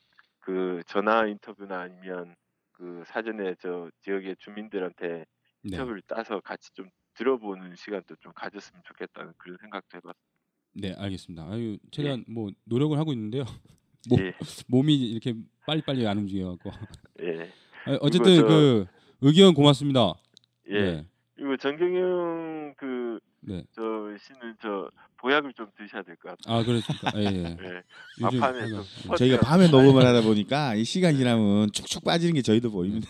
[0.40, 2.34] 그 전화 인터뷰나 아니면
[2.72, 5.26] 그 사전에 저 지역의 주민들한테
[5.62, 5.70] 네.
[5.70, 10.20] 인터뷰를 따서 같이 좀 들어보는 시간도 좀 가졌으면 좋겠다는 그런 생각도 해봤습니다.
[10.72, 11.50] 네 알겠습니다.
[11.50, 13.44] 아유 최대한 뭐 노력을 하고 있는데요.
[14.08, 14.32] 몸, 예.
[14.68, 15.34] 몸이 이렇게
[15.66, 16.70] 빨리 빨리 안 움직여갖고.
[17.22, 17.50] 예.
[17.86, 18.86] 아, 어쨌든 저- 그
[19.20, 20.14] 의견 고맙습니다.
[20.70, 20.80] 예.
[20.80, 21.06] 네.
[21.36, 23.64] 그리고 정경영 그 네.
[23.74, 26.58] 저 씨는 저 보약을 좀 드셔야 될 것 같아요.
[26.58, 27.12] 아 그렇습니까?
[27.16, 27.24] 예.
[27.26, 27.56] 예.
[28.24, 28.30] 예.
[28.30, 29.16] 좀 예.
[29.16, 33.08] 저희가 밤에 녹음을 하다 보니까 이 시간 지나면 축축 빠지는 게 저희도 보입니다.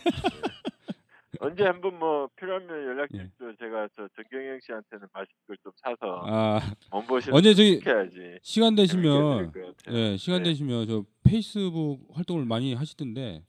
[1.42, 3.18] 언제 한번 뭐 필요하면 연락 예.
[3.18, 3.52] 주십시오.
[3.56, 6.60] 제가 저 정경영 씨한테는 맛있는 걸 좀 사서 아
[6.90, 8.38] 몸보신 언제 저기 시켜야지.
[8.42, 9.52] 시간 되시면.
[9.90, 10.50] 예 시간 네.
[10.50, 13.42] 되시면 저 페이스북 활동을 많이 하시던데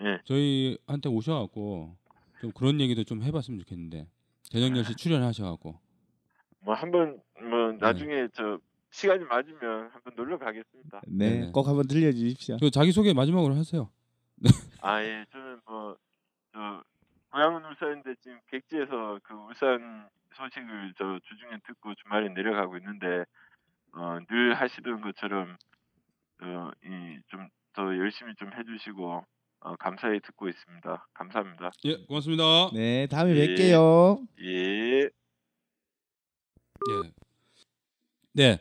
[0.00, 0.18] 예.
[0.24, 1.96] 저희한테 오셔갖고
[2.40, 4.08] 좀 그런 얘기도 좀 해봤으면 좋겠는데
[4.50, 5.78] 전영렬 씨 출연하셔갖고
[6.60, 7.78] 뭐 한번 뭐 네.
[7.80, 8.58] 나중에 저
[8.90, 11.02] 시간이 맞으면 한번 놀러 가겠습니다.
[11.06, 11.50] 네, 네네.
[11.52, 12.56] 꼭 한번 들려주십시오.
[12.58, 13.90] 저 자기 소개 마지막으로 하세요.
[14.80, 16.82] 아 예, 저는 뭐저
[17.32, 23.24] 고향은 울산인데 지금 객지에서 그 울산 소식을 저 주중에 듣고 주말에 내려가고 있는데
[23.92, 25.56] 어, 늘 하시던 것처럼
[26.42, 29.24] 어, 이좀 더 열심히 좀 해주시고
[29.60, 31.06] 어, 감사히 듣고 있습니다.
[31.14, 31.70] 감사합니다.
[31.84, 32.70] 예 고맙습니다.
[32.74, 33.46] 네, 다음에 예.
[33.46, 34.26] 뵐게요.
[34.40, 35.00] 예.
[35.02, 35.10] 예.
[38.32, 38.58] 네.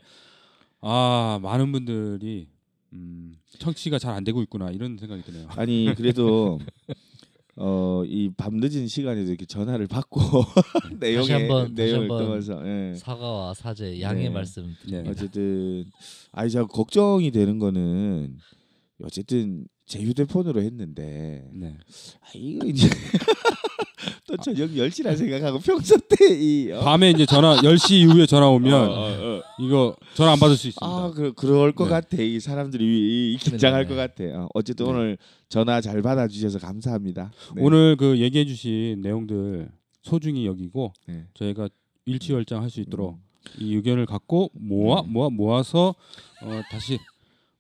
[0.82, 2.48] 아 많은 분들이
[2.94, 5.48] 음, 청취가 잘 안 되고 있구나 이런 생각이 드네요.
[5.58, 6.60] 아니 그래도
[7.58, 10.20] 어 이 밤늦은 시간에도 이렇게 전화를 받고
[11.00, 12.94] 내용에 한번 내용을 한번 떠서 예.
[12.96, 14.30] 사과와 사죄 양해 네.
[14.30, 15.04] 말씀 네.
[15.08, 15.86] 어쨌든
[16.32, 18.38] 아니 제가 걱정이 되는 거는
[19.04, 21.78] 어쨌든 제 휴대폰으로 했는데 네.
[22.22, 22.88] 아, 이거 이제
[24.28, 26.80] 또 저녁 10시라 생각하고 평소 때이 어?
[26.82, 29.42] 밤에 이제 전화 10시 이후에 전화 오면 어, 어, 어.
[29.60, 30.86] 이거 전화 안 받을 수 있습니다.
[30.86, 31.90] 아, 그 그럴 것 네.
[31.92, 32.18] 같아.
[32.20, 33.90] 이 사람들이 이, 이 긴장할 네.
[33.90, 34.24] 것 같아.
[34.40, 34.92] 어, 어쨌든 네.
[34.92, 35.18] 오늘
[35.48, 37.32] 전화 잘 받아 주셔서 감사합니다.
[37.56, 37.62] 네.
[37.64, 39.70] 오늘 그 얘기해 주신 내용들
[40.02, 41.26] 소중히 여기고 네.
[41.36, 41.70] 저희가
[42.06, 43.20] 일치월장 할 수 있도록
[43.60, 45.08] 이 의견을 갖고 모아 네.
[45.08, 45.94] 모아 모아서
[46.42, 46.98] 어, 다시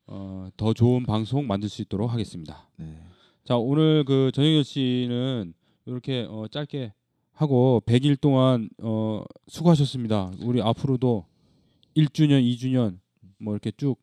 [0.07, 2.68] 어, 더 좋은 방송 만들 수 있도록 하겠습니다.
[2.78, 2.97] 네.
[3.43, 5.53] 자 오늘 그 전영현 씨는
[5.86, 6.94] 이렇게 어, 짧게
[7.34, 10.32] 하고 100일 동안 어, 수고하셨습니다.
[10.42, 11.26] 우리 앞으로도
[11.98, 12.98] 1주년, 2주년
[13.38, 13.96] 뭐 이렇게 쭉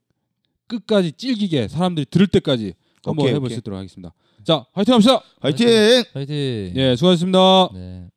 [0.66, 2.74] 끝까지 찔기게 사람들이 들을 때까지
[3.04, 3.54] 한번 오케이, 해볼 오케이.
[3.56, 4.12] 수 있도록 하겠습니다.
[4.44, 5.20] 자 화이팅 합시다.
[5.40, 5.68] 화이팅!
[6.14, 6.72] 화이팅.
[6.76, 7.68] 예, 수고하셨습니다.
[7.74, 8.08] 네.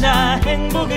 [0.00, 0.96] 아침마다 행복은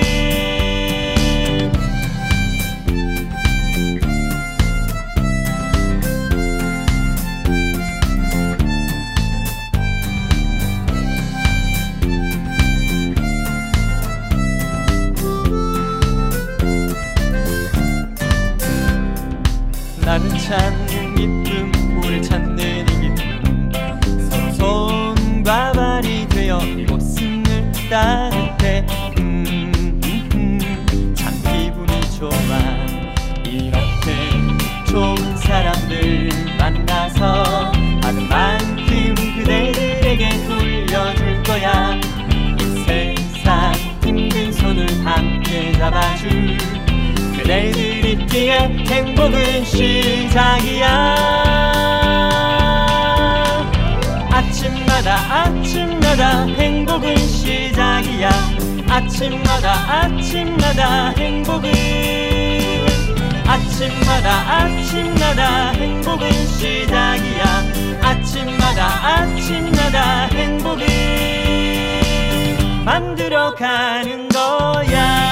[20.05, 23.71] 나를 찾는 기쁨 우릴 찾는 이 기쁨
[24.29, 28.22] 서로 손과 발이 되어 이곳은 늘 따뜻
[45.83, 46.57] 잡아줄
[47.35, 48.57] 그대들 있기에
[48.87, 50.87] 행복은 시작이야.
[54.31, 58.29] 아침마다 아침마다 행복은 시작이야.
[58.87, 59.73] 아침마다
[60.03, 61.69] 아침마다 행복은
[63.45, 67.43] 아침마다 아침마다 행복은 시작이야.
[68.01, 68.85] 아침마다
[69.17, 70.87] 아침마다 행복은
[72.85, 75.22] 만들어가는 거야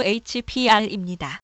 [0.00, 1.38] OHPR입니다.